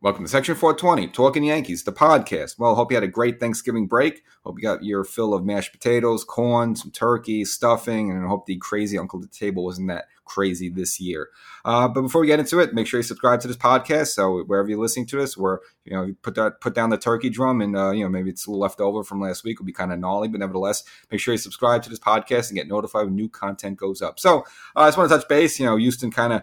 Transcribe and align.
Welcome 0.00 0.24
to 0.24 0.30
Section 0.30 0.54
420, 0.54 1.08
Talking 1.08 1.42
Yankees, 1.42 1.82
the 1.82 1.90
podcast. 1.90 2.56
Well, 2.56 2.76
hope 2.76 2.92
you 2.92 2.96
had 2.96 3.02
a 3.02 3.08
great 3.08 3.40
Thanksgiving 3.40 3.88
break. 3.88 4.22
Hope 4.44 4.56
you 4.56 4.62
got 4.62 4.84
your 4.84 5.02
fill 5.02 5.34
of 5.34 5.44
mashed 5.44 5.72
potatoes, 5.72 6.22
corn, 6.22 6.76
some 6.76 6.92
turkey, 6.92 7.44
stuffing, 7.44 8.12
and 8.12 8.24
I 8.24 8.28
hope 8.28 8.46
the 8.46 8.58
crazy 8.58 8.96
Uncle 8.96 9.18
at 9.18 9.28
the 9.28 9.36
table 9.36 9.64
wasn't 9.64 9.88
that 9.88 10.04
crazy 10.24 10.68
this 10.68 11.00
year. 11.00 11.30
Uh, 11.64 11.88
but 11.88 12.02
before 12.02 12.20
we 12.20 12.28
get 12.28 12.38
into 12.38 12.60
it, 12.60 12.74
make 12.74 12.86
sure 12.86 13.00
you 13.00 13.04
subscribe 13.04 13.40
to 13.40 13.48
this 13.48 13.56
podcast. 13.56 14.08
So 14.08 14.44
wherever 14.44 14.68
you're 14.68 14.78
listening 14.78 15.06
to 15.06 15.16
this, 15.16 15.36
where 15.36 15.60
you 15.84 15.96
know 15.96 16.04
you 16.04 16.14
put 16.22 16.36
that 16.36 16.60
put 16.60 16.76
down 16.76 16.90
the 16.90 16.96
turkey 16.96 17.28
drum, 17.28 17.60
and 17.60 17.76
uh, 17.76 17.90
you 17.90 18.04
know 18.04 18.08
maybe 18.08 18.30
it's 18.30 18.46
a 18.46 18.50
little 18.50 18.60
left 18.60 18.80
over 18.80 19.02
from 19.02 19.20
last 19.20 19.42
week, 19.42 19.58
will 19.58 19.66
be 19.66 19.72
kind 19.72 19.92
of 19.92 19.98
gnarly, 19.98 20.28
but 20.28 20.38
nevertheless, 20.38 20.84
make 21.10 21.20
sure 21.20 21.34
you 21.34 21.38
subscribe 21.38 21.82
to 21.82 21.90
this 21.90 21.98
podcast 21.98 22.50
and 22.50 22.56
get 22.56 22.68
notified 22.68 23.06
when 23.06 23.16
new 23.16 23.28
content 23.28 23.76
goes 23.76 24.00
up. 24.00 24.20
So 24.20 24.40
uh, 24.76 24.82
I 24.82 24.86
just 24.86 24.96
want 24.96 25.10
to 25.10 25.16
touch 25.16 25.28
base. 25.28 25.58
You 25.58 25.66
know, 25.66 25.76
Houston 25.76 26.12
kind 26.12 26.34
of 26.34 26.42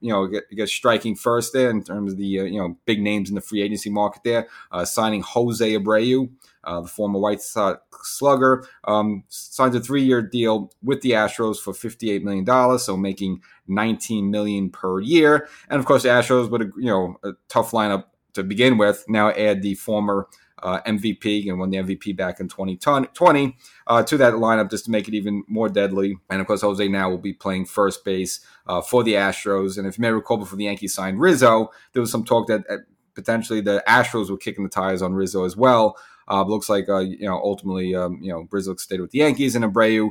you 0.00 0.12
know, 0.12 0.26
I 0.26 0.54
guess 0.54 0.70
striking 0.70 1.16
first 1.16 1.52
there 1.52 1.70
in 1.70 1.82
terms 1.82 2.12
of 2.12 2.18
the 2.18 2.40
uh, 2.40 2.44
you 2.44 2.58
know 2.58 2.76
big 2.84 3.00
names 3.00 3.28
in 3.28 3.34
the 3.34 3.40
free 3.40 3.62
agency 3.62 3.90
market 3.90 4.22
there, 4.24 4.46
uh, 4.70 4.84
signing 4.84 5.22
Jose 5.22 5.72
Abreu, 5.76 6.30
uh, 6.64 6.82
the 6.82 6.88
former 6.88 7.18
White 7.18 7.40
Sox 7.40 7.80
slugger, 8.02 8.66
um, 8.84 9.24
signs 9.28 9.74
a 9.74 9.80
three-year 9.80 10.20
deal 10.20 10.70
with 10.82 11.00
the 11.00 11.12
Astros 11.12 11.58
for 11.58 11.72
fifty-eight 11.72 12.22
million 12.22 12.44
dollars, 12.44 12.84
so 12.84 12.96
making 12.96 13.40
nineteen 13.66 14.30
million 14.30 14.70
per 14.70 15.00
year. 15.00 15.48
And 15.68 15.80
of 15.80 15.86
course, 15.86 16.02
the 16.02 16.10
Astros 16.10 16.52
a 16.60 16.64
you 16.78 16.90
know 16.90 17.16
a 17.24 17.32
tough 17.48 17.70
lineup 17.70 18.04
to 18.34 18.42
begin 18.42 18.76
with. 18.76 19.04
Now 19.08 19.30
add 19.30 19.62
the 19.62 19.74
former 19.74 20.28
uh, 20.64 20.80
MVP 20.82 21.48
and 21.48 21.58
won 21.60 21.70
the 21.70 21.76
MVP 21.76 22.16
back 22.16 22.40
in 22.40 22.48
2020 22.48 23.56
uh, 23.86 24.02
to 24.02 24.16
that 24.16 24.32
lineup 24.34 24.70
just 24.70 24.86
to 24.86 24.90
make 24.90 25.06
it 25.06 25.14
even 25.14 25.44
more 25.46 25.68
deadly. 25.68 26.16
And 26.30 26.40
of 26.40 26.46
course, 26.46 26.62
Jose 26.62 26.88
now 26.88 27.10
will 27.10 27.18
be 27.18 27.34
playing 27.34 27.66
first 27.66 28.04
base 28.04 28.40
uh, 28.66 28.80
for 28.80 29.04
the 29.04 29.12
Astros. 29.12 29.76
And 29.76 29.86
if 29.86 29.98
you 29.98 30.02
may 30.02 30.10
recall, 30.10 30.38
before 30.38 30.56
the 30.56 30.64
Yankees 30.64 30.94
signed 30.94 31.20
Rizzo, 31.20 31.70
there 31.92 32.00
was 32.00 32.10
some 32.10 32.24
talk 32.24 32.48
that 32.48 32.64
uh, 32.68 32.78
potentially 33.14 33.60
the 33.60 33.84
Astros 33.86 34.30
were 34.30 34.38
kicking 34.38 34.64
the 34.64 34.70
tires 34.70 35.02
on 35.02 35.12
Rizzo 35.12 35.44
as 35.44 35.54
well. 35.56 35.98
Uh, 36.26 36.42
looks 36.42 36.70
like 36.70 36.88
uh, 36.88 37.00
you 37.00 37.26
know 37.26 37.36
ultimately 37.36 37.94
um, 37.94 38.18
you 38.22 38.32
know 38.32 38.48
Rizzo 38.50 38.74
stayed 38.76 39.02
with 39.02 39.10
the 39.10 39.18
Yankees 39.18 39.54
and 39.54 39.64
Abreu. 39.64 40.10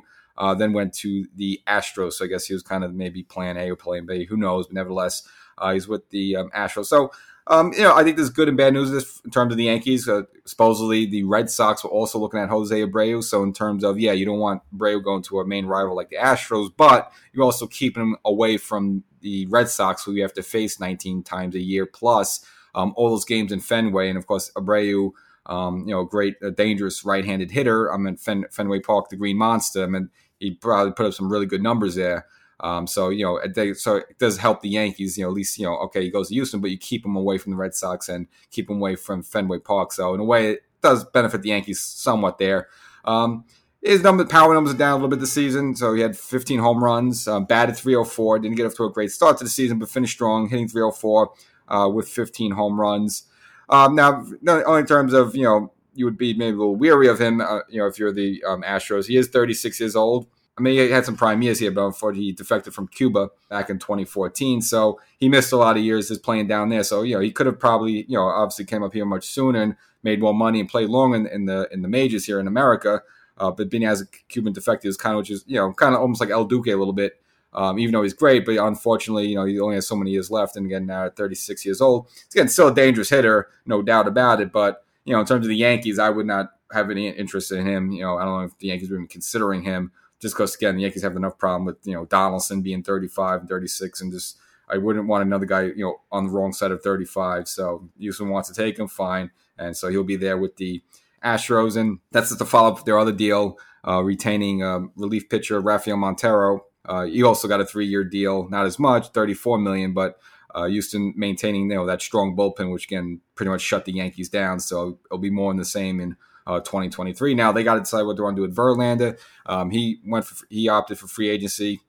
Then 0.57 0.73
went 0.73 0.93
to 0.95 1.25
the 1.35 1.61
Astros. 1.67 2.13
So 2.13 2.25
I 2.25 2.27
guess 2.27 2.45
he 2.45 2.53
was 2.53 2.61
kind 2.61 2.83
of 2.83 2.93
maybe 2.93 3.23
plan 3.23 3.57
A 3.57 3.71
or 3.71 3.75
plan 3.75 4.05
B. 4.05 4.25
Who 4.25 4.37
knows? 4.37 4.67
But 4.67 4.75
nevertheless, 4.75 5.27
he's 5.71 5.87
with 5.87 6.07
the 6.11 6.35
um, 6.35 6.51
Astros. 6.51 6.85
So 6.85 7.11
um, 7.47 7.73
you 7.73 7.81
know, 7.81 7.93
I 7.93 8.03
think 8.03 8.15
there's 8.15 8.29
good 8.29 8.47
and 8.47 8.55
bad 8.55 8.73
news 8.73 9.21
in 9.25 9.31
terms 9.31 9.51
of 9.51 9.57
the 9.57 9.65
Yankees. 9.65 10.07
Uh, 10.07 10.23
supposedly, 10.45 11.05
the 11.05 11.23
Red 11.23 11.49
Sox 11.49 11.83
were 11.83 11.89
also 11.89 12.17
looking 12.17 12.39
at 12.39 12.49
Jose 12.49 12.73
Abreu. 12.75 13.23
So, 13.23 13.43
in 13.43 13.51
terms 13.51 13.83
of, 13.83 13.99
yeah, 13.99 14.13
you 14.13 14.25
don't 14.25 14.39
want 14.39 14.61
Abreu 14.73 15.03
going 15.03 15.23
to 15.23 15.39
a 15.39 15.45
main 15.45 15.65
rival 15.65 15.95
like 15.95 16.09
the 16.09 16.15
Astros, 16.15 16.69
but 16.75 17.11
you're 17.33 17.43
also 17.43 17.67
keeping 17.67 18.03
him 18.03 18.17
away 18.23 18.57
from 18.57 19.03
the 19.21 19.45
Red 19.47 19.67
Sox, 19.67 20.03
who 20.03 20.13
you 20.13 20.21
have 20.21 20.33
to 20.33 20.43
face 20.43 20.79
19 20.79 21.23
times 21.23 21.55
a 21.55 21.61
year, 21.61 21.85
plus 21.85 22.45
um, 22.75 22.93
all 22.95 23.09
those 23.09 23.25
games 23.25 23.51
in 23.51 23.59
Fenway. 23.59 24.07
And 24.07 24.17
of 24.17 24.25
course, 24.25 24.49
Abreu, 24.55 25.11
um, 25.45 25.79
you 25.85 25.93
know, 25.93 26.05
great, 26.05 26.35
uh, 26.41 26.49
dangerous 26.51 27.03
right 27.03 27.25
handed 27.25 27.51
hitter. 27.51 27.87
I'm 27.87 28.07
in 28.07 28.15
Fen- 28.15 28.45
Fenway 28.51 28.79
Park, 28.79 29.09
the 29.09 29.17
Green 29.17 29.37
Monster. 29.37 29.83
I 29.83 29.87
mean, 29.87 30.09
he 30.39 30.51
probably 30.51 30.93
put 30.93 31.05
up 31.05 31.13
some 31.13 31.31
really 31.31 31.45
good 31.45 31.61
numbers 31.61 31.95
there. 31.95 32.25
Um, 32.63 32.87
so 32.87 33.09
you 33.09 33.25
know, 33.25 33.41
they, 33.53 33.73
so 33.73 33.97
it 33.97 34.17
does 34.17 34.37
help 34.37 34.61
the 34.61 34.69
Yankees. 34.69 35.17
You 35.17 35.25
know, 35.25 35.29
at 35.29 35.35
least 35.35 35.59
you 35.59 35.65
know, 35.65 35.77
okay, 35.79 36.01
he 36.01 36.09
goes 36.09 36.29
to 36.29 36.33
Houston, 36.33 36.61
but 36.61 36.71
you 36.71 36.77
keep 36.77 37.05
him 37.05 37.15
away 37.15 37.37
from 37.37 37.51
the 37.51 37.57
Red 37.57 37.75
Sox 37.75 38.07
and 38.09 38.27
keep 38.49 38.69
him 38.69 38.77
away 38.77 38.95
from 38.95 39.21
Fenway 39.21 39.59
Park. 39.59 39.91
So 39.91 40.13
in 40.13 40.21
a 40.21 40.23
way, 40.23 40.51
it 40.51 40.63
does 40.81 41.03
benefit 41.03 41.41
the 41.41 41.49
Yankees 41.49 41.81
somewhat 41.81 42.37
there. 42.37 42.69
Um, 43.03 43.43
his 43.81 44.01
number, 44.01 44.23
power 44.23 44.53
numbers 44.53 44.73
are 44.73 44.77
down 44.77 44.91
a 44.91 44.95
little 44.95 45.09
bit 45.09 45.19
this 45.19 45.33
season. 45.33 45.75
So 45.75 45.93
he 45.93 46.01
had 46.01 46.17
15 46.17 46.59
home 46.59 46.81
runs, 46.81 47.27
um, 47.27 47.43
batted 47.43 47.75
304, 47.75 48.39
didn't 48.39 48.55
get 48.55 48.65
off 48.65 48.75
to 48.75 48.85
a 48.85 48.91
great 48.91 49.11
start 49.11 49.37
to 49.39 49.43
the 49.43 49.49
season, 49.49 49.77
but 49.77 49.89
finished 49.89 50.13
strong, 50.13 50.47
hitting 50.47 50.69
304 50.69 51.33
uh, 51.67 51.89
with 51.89 52.07
15 52.07 52.51
home 52.51 52.79
runs. 52.79 53.23
Um, 53.69 53.95
now, 53.95 54.25
only 54.65 54.81
in 54.81 54.85
terms 54.85 55.13
of 55.13 55.35
you 55.35 55.43
know, 55.43 55.73
you 55.95 56.05
would 56.05 56.17
be 56.17 56.33
maybe 56.33 56.55
a 56.55 56.59
little 56.59 56.75
weary 56.75 57.07
of 57.07 57.19
him. 57.19 57.41
Uh, 57.41 57.59
you 57.69 57.79
know, 57.79 57.87
if 57.87 57.99
you're 57.99 58.13
the 58.13 58.43
um, 58.47 58.61
Astros, 58.63 59.07
he 59.07 59.17
is 59.17 59.27
36 59.27 59.79
years 59.79 59.95
old. 59.95 60.27
I 60.57 60.61
mean, 60.61 60.73
he 60.77 60.91
had 60.91 61.05
some 61.05 61.17
prime 61.17 61.41
years 61.41 61.59
here, 61.59 61.71
but 61.71 61.85
unfortunately, 61.85 62.25
he 62.25 62.31
defected 62.31 62.73
from 62.73 62.87
Cuba 62.87 63.29
back 63.49 63.71
in 63.71 63.79
2014. 63.79 64.61
So 64.61 64.99
he 65.17 65.27
missed 65.27 65.51
a 65.51 65.57
lot 65.57 65.77
of 65.77 65.83
years 65.83 66.09
just 66.09 66.21
playing 66.21 66.47
down 66.47 66.69
there. 66.69 66.83
So 66.83 67.01
you 67.01 67.15
know, 67.15 67.21
he 67.21 67.31
could 67.31 67.47
have 67.47 67.59
probably, 67.59 68.05
you 68.07 68.17
know, 68.17 68.23
obviously 68.23 68.65
came 68.65 68.83
up 68.83 68.93
here 68.93 69.05
much 69.05 69.25
sooner 69.25 69.61
and 69.61 69.75
made 70.03 70.19
more 70.21 70.33
money 70.33 70.59
and 70.59 70.69
played 70.69 70.89
long 70.89 71.15
in, 71.15 71.25
in 71.25 71.45
the 71.45 71.67
in 71.71 71.81
the 71.81 71.87
majors 71.87 72.25
here 72.25 72.39
in 72.39 72.47
America. 72.47 73.01
Uh, 73.37 73.49
but 73.49 73.69
being 73.69 73.83
as 73.83 74.01
a 74.01 74.05
Cuban 74.27 74.53
defective 74.53 74.89
is 74.89 74.97
kind 74.97 75.15
of 75.15 75.19
which 75.19 75.31
is 75.31 75.43
you 75.47 75.55
know 75.55 75.73
kind 75.73 75.95
of 75.95 76.01
almost 76.01 76.21
like 76.21 76.29
El 76.29 76.45
Duque 76.45 76.67
a 76.67 76.75
little 76.75 76.93
bit. 76.93 77.19
Um, 77.55 77.77
even 77.77 77.93
though 77.93 78.01
he's 78.01 78.15
great, 78.15 78.47
but 78.47 78.57
unfortunately, 78.57 79.27
you 79.27 79.35
know, 79.35 79.45
he 79.45 79.59
only 79.59 79.75
has 79.75 79.87
so 79.87 79.95
many 79.95 80.09
years 80.09 80.31
left. 80.31 80.55
And 80.55 80.65
again, 80.65 80.87
now 80.87 81.05
at 81.05 81.15
36 81.15 81.63
years 81.63 81.81
old, 81.81 82.07
he's 82.11 82.33
again 82.33 82.47
still 82.47 82.69
a 82.69 82.73
dangerous 82.73 83.11
hitter, 83.11 83.47
no 83.67 83.83
doubt 83.83 84.07
about 84.07 84.41
it. 84.41 84.51
But 84.51 84.83
you 85.05 85.13
know, 85.13 85.19
in 85.19 85.25
terms 85.27 85.45
of 85.45 85.49
the 85.49 85.55
Yankees, 85.55 85.99
I 85.99 86.09
would 86.09 86.25
not 86.25 86.51
have 86.71 86.89
any 86.89 87.09
interest 87.09 87.51
in 87.51 87.65
him. 87.65 87.91
You 87.91 88.03
know, 88.03 88.17
I 88.17 88.25
don't 88.25 88.39
know 88.39 88.45
if 88.45 88.57
the 88.57 88.67
Yankees 88.67 88.89
were 88.89 88.97
even 88.97 89.07
considering 89.07 89.63
him 89.63 89.91
just 90.23 90.35
because 90.35 90.55
again 90.55 90.77
the 90.77 90.81
Yankees 90.81 91.03
have 91.03 91.15
enough 91.15 91.37
problem 91.37 91.65
with 91.65 91.77
you 91.83 91.93
know 91.93 92.05
Donaldson 92.05 92.61
being 92.61 92.81
35 92.81 93.41
and 93.41 93.49
36 93.49 94.01
and 94.01 94.11
just 94.11 94.37
I 94.67 94.77
wouldn't 94.77 95.07
want 95.07 95.23
another 95.23 95.45
guy 95.45 95.63
you 95.63 95.83
know 95.83 95.97
on 96.11 96.25
the 96.25 96.31
wrong 96.31 96.53
side 96.53 96.71
of 96.71 96.81
35 96.81 97.47
so 97.47 97.89
Houston 97.99 98.29
wants 98.29 98.49
to 98.49 98.55
take 98.55 98.79
him 98.79 98.87
fine. 98.87 99.29
And 99.57 99.77
so 99.77 99.89
he'll 99.89 100.03
be 100.03 100.15
there 100.15 100.37
with 100.37 100.55
the 100.55 100.81
Astros. 101.23 101.77
And 101.77 101.99
that's 102.11 102.29
just 102.29 102.39
to 102.39 102.45
follow 102.45 102.71
up 102.71 102.85
their 102.85 102.97
other 102.97 103.11
deal 103.11 103.57
uh, 103.87 104.01
retaining 104.01 104.63
um, 104.63 104.91
relief 104.95 105.29
pitcher 105.29 105.59
Rafael 105.61 105.97
Montero. 105.97 106.65
Uh, 106.85 107.03
he 107.03 107.21
also 107.21 107.47
got 107.47 107.61
a 107.61 107.65
three 107.65 107.85
year 107.85 108.03
deal 108.03 108.49
not 108.49 108.65
as 108.65 108.77
much 108.77 109.07
34 109.09 109.57
million 109.57 109.93
but 109.93 110.19
uh, 110.53 110.65
Houston 110.65 111.13
maintaining 111.15 111.69
you 111.69 111.77
know 111.77 111.85
that 111.85 112.01
strong 112.01 112.35
bullpen 112.35 112.73
which 112.73 112.85
again 112.85 113.21
pretty 113.35 113.49
much 113.49 113.61
shut 113.61 113.85
the 113.85 113.93
Yankees 113.93 114.29
down. 114.29 114.59
So 114.59 114.99
it'll 115.05 115.17
be 115.17 115.29
more 115.29 115.51
in 115.51 115.57
the 115.57 115.65
same 115.65 115.99
in 115.99 116.15
uh, 116.47 116.59
2023. 116.59 117.33
Now 117.33 117.51
they 117.51 117.63
got 117.63 117.75
to 117.75 117.79
decide 117.81 118.03
what 118.03 118.17
they 118.17 118.23
want 118.23 118.35
to 118.35 118.41
do 118.41 118.47
with 118.47 118.55
Verlander. 118.55 119.17
Um, 119.45 119.71
he 119.71 119.99
went 120.05 120.25
for, 120.25 120.45
he 120.49 120.69
opted 120.69 120.99
for 120.99 121.07
free 121.07 121.29
agency, 121.29 121.81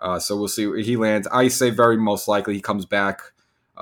uh, 0.00 0.18
so 0.18 0.36
we'll 0.36 0.48
see 0.48 0.66
where 0.66 0.78
he 0.78 0.96
lands. 0.96 1.28
I 1.32 1.48
say 1.48 1.70
very 1.70 1.96
most 1.96 2.28
likely 2.28 2.54
he 2.54 2.60
comes 2.60 2.86
back 2.86 3.20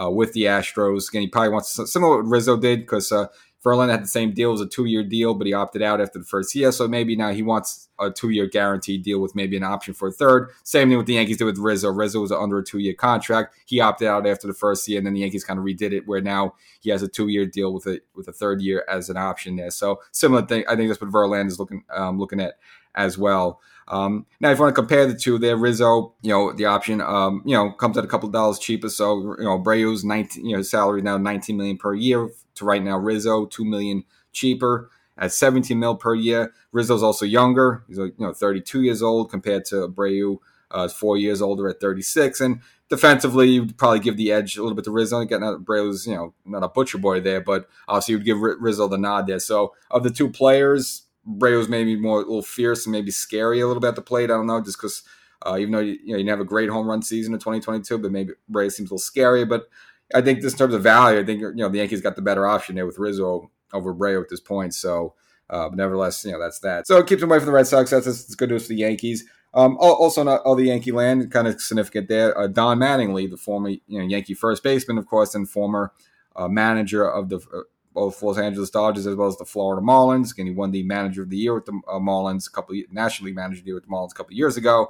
uh, 0.00 0.10
with 0.10 0.32
the 0.32 0.44
Astros. 0.44 1.08
Again, 1.08 1.22
he 1.22 1.28
probably 1.28 1.50
wants 1.50 1.92
similar 1.92 2.18
what 2.18 2.26
Rizzo 2.26 2.56
did 2.56 2.80
because 2.80 3.10
uh, 3.12 3.26
Verlander 3.64 3.90
had 3.90 4.02
the 4.02 4.08
same 4.08 4.32
deal. 4.32 4.48
It 4.48 4.52
was 4.52 4.60
a 4.62 4.66
two 4.66 4.86
year 4.86 5.02
deal, 5.04 5.34
but 5.34 5.46
he 5.46 5.52
opted 5.52 5.82
out 5.82 6.00
after 6.00 6.18
the 6.18 6.24
first 6.24 6.54
year. 6.54 6.72
So 6.72 6.88
maybe 6.88 7.14
now 7.14 7.30
he 7.30 7.42
wants 7.42 7.88
a 7.98 8.10
two 8.10 8.30
year 8.30 8.46
guaranteed 8.46 9.02
deal 9.02 9.20
with 9.20 9.34
maybe 9.34 9.56
an 9.56 9.62
option 9.62 9.92
for 9.92 10.08
a 10.08 10.12
third. 10.12 10.50
Same 10.62 10.88
thing 10.88 10.96
with 10.96 11.06
the 11.06 11.14
Yankees 11.14 11.36
did 11.36 11.44
with 11.44 11.58
Rizzo. 11.58 11.90
Rizzo 11.90 12.20
was 12.20 12.32
under 12.32 12.58
a 12.58 12.64
two 12.64 12.78
year 12.78 12.94
contract. 12.94 13.54
He 13.66 13.80
opted 13.80 14.08
out 14.08 14.26
after 14.26 14.46
the 14.46 14.54
first 14.54 14.88
year, 14.88 14.98
and 14.98 15.06
then 15.06 15.14
the 15.14 15.20
Yankees 15.20 15.44
kind 15.44 15.58
of 15.58 15.64
redid 15.64 15.92
it 15.92 16.06
where 16.06 16.22
now 16.22 16.54
he 16.80 16.90
has 16.90 17.02
a 17.02 17.08
two 17.08 17.28
year 17.28 17.44
deal 17.44 17.74
with 17.74 17.86
a 17.86 18.00
with 18.14 18.28
a 18.28 18.32
third 18.32 18.62
year 18.62 18.84
as 18.88 19.10
an 19.10 19.16
option 19.16 19.56
there. 19.56 19.70
So 19.70 20.00
similar 20.12 20.42
thing. 20.46 20.64
I 20.68 20.76
think 20.76 20.88
that's 20.88 21.00
what 21.00 21.10
Verlander 21.10 21.48
is 21.48 21.58
looking 21.58 21.84
um, 21.94 22.18
looking 22.18 22.40
at 22.40 22.54
as 22.94 23.18
well. 23.18 23.60
Um, 23.90 24.24
now, 24.38 24.50
if 24.50 24.58
you 24.58 24.62
want 24.62 24.74
to 24.74 24.80
compare 24.80 25.04
the 25.04 25.18
two, 25.18 25.36
there, 25.36 25.56
Rizzo, 25.56 26.14
you 26.22 26.30
know, 26.30 26.52
the 26.52 26.66
option, 26.66 27.00
um, 27.00 27.42
you 27.44 27.56
know, 27.56 27.72
comes 27.72 27.98
at 27.98 28.04
a 28.04 28.06
couple 28.06 28.28
dollars 28.28 28.60
cheaper. 28.60 28.88
So, 28.88 29.34
you 29.36 29.44
know, 29.44 29.58
Abreu's 29.58 30.04
19, 30.04 30.46
you 30.46 30.56
know, 30.56 30.62
salary 30.62 31.02
now 31.02 31.18
19 31.18 31.56
million 31.56 31.76
per 31.76 31.92
year 31.92 32.30
to 32.54 32.64
right 32.64 32.82
now 32.82 32.96
Rizzo, 32.96 33.46
2 33.46 33.64
million 33.64 34.04
cheaper 34.32 34.90
at 35.18 35.32
17 35.32 35.78
mil 35.78 35.96
per 35.96 36.14
year. 36.14 36.52
Rizzo's 36.70 37.02
also 37.02 37.26
younger. 37.26 37.82
He's, 37.88 37.98
you 37.98 38.14
know, 38.18 38.32
32 38.32 38.82
years 38.82 39.02
old 39.02 39.28
compared 39.28 39.64
to 39.66 39.88
Abreu, 39.88 40.38
uh, 40.70 40.86
four 40.88 41.16
years 41.16 41.42
older 41.42 41.68
at 41.68 41.80
36. 41.80 42.40
And 42.40 42.60
defensively, 42.88 43.48
you'd 43.48 43.76
probably 43.76 43.98
give 43.98 44.16
the 44.16 44.30
edge 44.30 44.56
a 44.56 44.62
little 44.62 44.76
bit 44.76 44.84
to 44.84 44.92
Rizzo. 44.92 45.18
Again, 45.18 45.40
Abreu's, 45.40 46.06
you 46.06 46.14
know, 46.14 46.32
not 46.44 46.62
a 46.62 46.68
butcher 46.68 46.98
boy 46.98 47.20
there, 47.20 47.40
but 47.40 47.68
obviously 47.88 48.14
you'd 48.14 48.24
give 48.24 48.38
Rizzo 48.40 48.86
the 48.86 48.98
nod 48.98 49.26
there. 49.26 49.40
So 49.40 49.74
of 49.90 50.04
the 50.04 50.10
two 50.10 50.30
players, 50.30 51.02
Bray 51.24 51.54
was 51.54 51.68
maybe 51.68 51.96
more 51.96 52.16
a 52.16 52.24
little 52.24 52.42
fierce 52.42 52.86
and 52.86 52.92
maybe 52.92 53.10
scary 53.10 53.60
a 53.60 53.66
little 53.66 53.80
bit 53.80 53.88
at 53.88 53.96
the 53.96 54.02
plate. 54.02 54.30
I 54.30 54.34
don't 54.34 54.46
know, 54.46 54.60
just 54.60 54.78
because 54.78 55.02
uh, 55.46 55.56
even 55.58 55.72
though 55.72 55.80
you, 55.80 55.98
you 56.04 56.12
know 56.12 56.18
you 56.18 56.30
have 56.30 56.40
a 56.40 56.44
great 56.44 56.70
home 56.70 56.86
run 56.86 57.02
season 57.02 57.32
in 57.32 57.40
2022, 57.40 57.98
but 57.98 58.12
maybe 58.12 58.32
Bray 58.48 58.68
seems 58.68 58.90
a 58.90 58.94
little 58.94 58.98
scary. 58.98 59.44
But 59.44 59.68
I 60.14 60.20
think 60.20 60.42
in 60.42 60.50
terms 60.50 60.74
of 60.74 60.82
value, 60.82 61.20
I 61.20 61.24
think 61.24 61.40
you 61.40 61.54
know 61.54 61.68
the 61.68 61.78
Yankees 61.78 62.00
got 62.00 62.16
the 62.16 62.22
better 62.22 62.46
option 62.46 62.74
there 62.74 62.86
with 62.86 62.98
Rizzo 62.98 63.50
over 63.72 63.92
Bray 63.92 64.16
at 64.16 64.28
this 64.28 64.40
point. 64.40 64.74
So, 64.74 65.14
uh, 65.48 65.70
nevertheless, 65.72 66.24
you 66.24 66.32
know 66.32 66.40
that's 66.40 66.60
that. 66.60 66.86
So 66.86 66.98
it 66.98 67.06
keeps 67.06 67.22
him 67.22 67.30
away 67.30 67.38
from 67.38 67.46
the 67.46 67.52
Red 67.52 67.66
Sox. 67.66 67.90
That's, 67.90 68.06
that's 68.06 68.34
good 68.34 68.50
news 68.50 68.62
for 68.62 68.70
the 68.70 68.76
Yankees. 68.76 69.24
Um, 69.52 69.76
also, 69.80 70.22
not 70.22 70.42
all 70.42 70.54
the 70.54 70.66
Yankee 70.66 70.92
land, 70.92 71.30
kind 71.32 71.48
of 71.48 71.60
significant 71.60 72.08
there. 72.08 72.36
Uh, 72.38 72.46
Don 72.46 72.78
Mattingly, 72.78 73.28
the 73.28 73.36
former 73.36 73.70
you 73.70 73.80
know 73.88 74.04
Yankee 74.04 74.34
first 74.34 74.62
baseman, 74.62 74.98
of 74.98 75.06
course, 75.06 75.34
and 75.34 75.48
former 75.48 75.92
uh, 76.36 76.48
manager 76.48 77.08
of 77.08 77.28
the 77.28 77.36
uh, 77.36 77.62
both 77.92 78.22
Los 78.22 78.38
Angeles 78.38 78.70
Dodgers 78.70 79.06
as 79.06 79.16
well 79.16 79.28
as 79.28 79.36
the 79.36 79.44
Florida 79.44 79.84
Marlins. 79.84 80.32
Again, 80.32 80.46
he 80.46 80.52
won 80.52 80.70
the 80.70 80.82
Manager 80.82 81.22
of 81.22 81.30
the 81.30 81.36
Year 81.36 81.54
with 81.54 81.66
the 81.66 81.80
uh, 81.88 81.98
Marlins 81.98 82.46
a 82.46 82.50
couple 82.50 82.74
of, 82.74 82.92
National 82.92 83.26
League 83.26 83.36
Manager 83.36 83.58
of 83.58 83.64
the 83.64 83.68
Year 83.68 83.74
with 83.74 83.84
the 83.84 83.90
Marlins 83.90 84.12
a 84.12 84.14
couple 84.14 84.32
of 84.32 84.38
years 84.38 84.56
ago. 84.56 84.88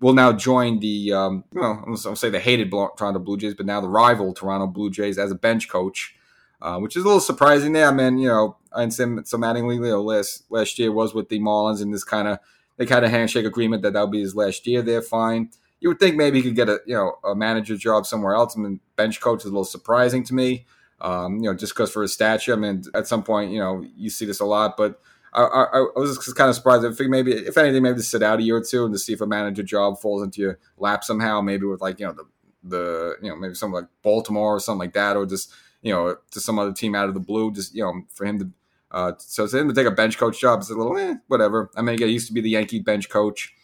Will 0.00 0.14
now 0.14 0.32
join 0.32 0.80
the 0.80 1.12
um, 1.12 1.44
well, 1.52 1.84
I'll 1.86 2.16
say 2.16 2.30
the 2.30 2.40
hated 2.40 2.70
Toronto 2.70 3.18
Blue 3.18 3.36
Jays, 3.36 3.54
but 3.54 3.66
now 3.66 3.80
the 3.80 3.88
rival 3.88 4.32
Toronto 4.32 4.66
Blue 4.66 4.90
Jays 4.90 5.18
as 5.18 5.30
a 5.30 5.34
bench 5.34 5.68
coach, 5.68 6.16
uh, 6.62 6.78
which 6.78 6.96
is 6.96 7.04
a 7.04 7.06
little 7.06 7.20
surprising. 7.20 7.74
There, 7.74 7.86
I 7.86 7.92
mean, 7.92 8.18
you 8.18 8.28
know, 8.28 8.56
and 8.72 8.92
some 8.94 9.22
so 9.26 9.36
Mattingly, 9.36 9.74
you 9.74 9.96
last 9.98 10.44
last 10.50 10.78
year 10.78 10.90
was 10.90 11.12
with 11.12 11.28
the 11.28 11.38
Marlins, 11.38 11.82
and 11.82 11.92
this 11.92 12.02
kind 12.02 12.28
of 12.28 12.38
they 12.78 12.86
kind 12.86 13.04
of 13.04 13.10
handshake 13.10 13.44
agreement 13.44 13.82
that 13.82 13.92
that'll 13.92 14.08
be 14.08 14.22
his 14.22 14.34
last 14.34 14.66
year. 14.66 14.80
They're 14.80 15.02
fine. 15.02 15.50
You 15.80 15.90
would 15.90 16.00
think 16.00 16.16
maybe 16.16 16.38
he 16.38 16.44
could 16.44 16.56
get 16.56 16.70
a 16.70 16.80
you 16.86 16.94
know 16.94 17.18
a 17.22 17.34
manager 17.34 17.76
job 17.76 18.06
somewhere 18.06 18.34
else. 18.34 18.56
I 18.56 18.60
mean, 18.60 18.80
bench 18.96 19.20
coach 19.20 19.40
is 19.40 19.46
a 19.46 19.48
little 19.48 19.64
surprising 19.64 20.24
to 20.24 20.34
me. 20.34 20.64
Um, 21.00 21.36
you 21.36 21.44
know, 21.44 21.54
just 21.54 21.74
because 21.74 21.90
for 21.90 22.02
his 22.02 22.12
stature. 22.12 22.52
I 22.52 22.56
mean, 22.56 22.82
at 22.94 23.06
some 23.06 23.22
point, 23.22 23.52
you 23.52 23.58
know, 23.58 23.84
you 23.96 24.10
see 24.10 24.26
this 24.26 24.40
a 24.40 24.44
lot, 24.44 24.76
but 24.76 25.00
I, 25.32 25.42
I, 25.42 25.78
I 25.78 25.98
was 25.98 26.16
just 26.16 26.36
kind 26.36 26.50
of 26.50 26.56
surprised. 26.56 26.84
I 26.84 26.92
think 26.92 27.10
maybe, 27.10 27.32
if 27.32 27.56
anything, 27.56 27.82
maybe 27.82 27.96
to 27.96 28.02
sit 28.02 28.22
out 28.22 28.40
a 28.40 28.42
year 28.42 28.56
or 28.56 28.64
two 28.64 28.84
and 28.84 28.92
to 28.92 28.98
see 28.98 29.12
if 29.12 29.20
a 29.20 29.26
manager 29.26 29.62
job 29.62 30.00
falls 30.00 30.22
into 30.22 30.40
your 30.40 30.58
lap 30.76 31.04
somehow. 31.04 31.40
Maybe 31.40 31.66
with 31.66 31.80
like 31.80 32.00
you 32.00 32.06
know 32.06 32.12
the 32.12 32.24
the 32.62 33.16
you 33.22 33.30
know 33.30 33.36
maybe 33.36 33.54
something 33.54 33.74
like 33.74 33.86
Baltimore 34.02 34.56
or 34.56 34.60
something 34.60 34.80
like 34.80 34.94
that, 34.94 35.16
or 35.16 35.26
just 35.26 35.52
you 35.82 35.92
know 35.92 36.16
to 36.32 36.40
some 36.40 36.58
other 36.58 36.72
team 36.72 36.94
out 36.94 37.08
of 37.08 37.14
the 37.14 37.20
blue. 37.20 37.52
Just 37.52 37.74
you 37.74 37.82
know 37.82 38.02
for 38.12 38.26
him 38.26 38.38
to 38.40 38.50
uh, 38.90 39.12
so 39.18 39.46
for 39.46 39.58
him 39.58 39.68
to 39.68 39.74
take 39.74 39.86
a 39.86 39.92
bench 39.92 40.18
coach 40.18 40.40
job 40.40 40.60
is 40.60 40.70
a 40.70 40.76
little 40.76 40.98
eh, 40.98 41.14
whatever. 41.28 41.70
I 41.76 41.82
mean, 41.82 41.98
he 41.98 42.06
used 42.06 42.26
to 42.26 42.32
be 42.32 42.40
the 42.40 42.50
Yankee 42.50 42.80
bench 42.80 43.08
coach. 43.08 43.54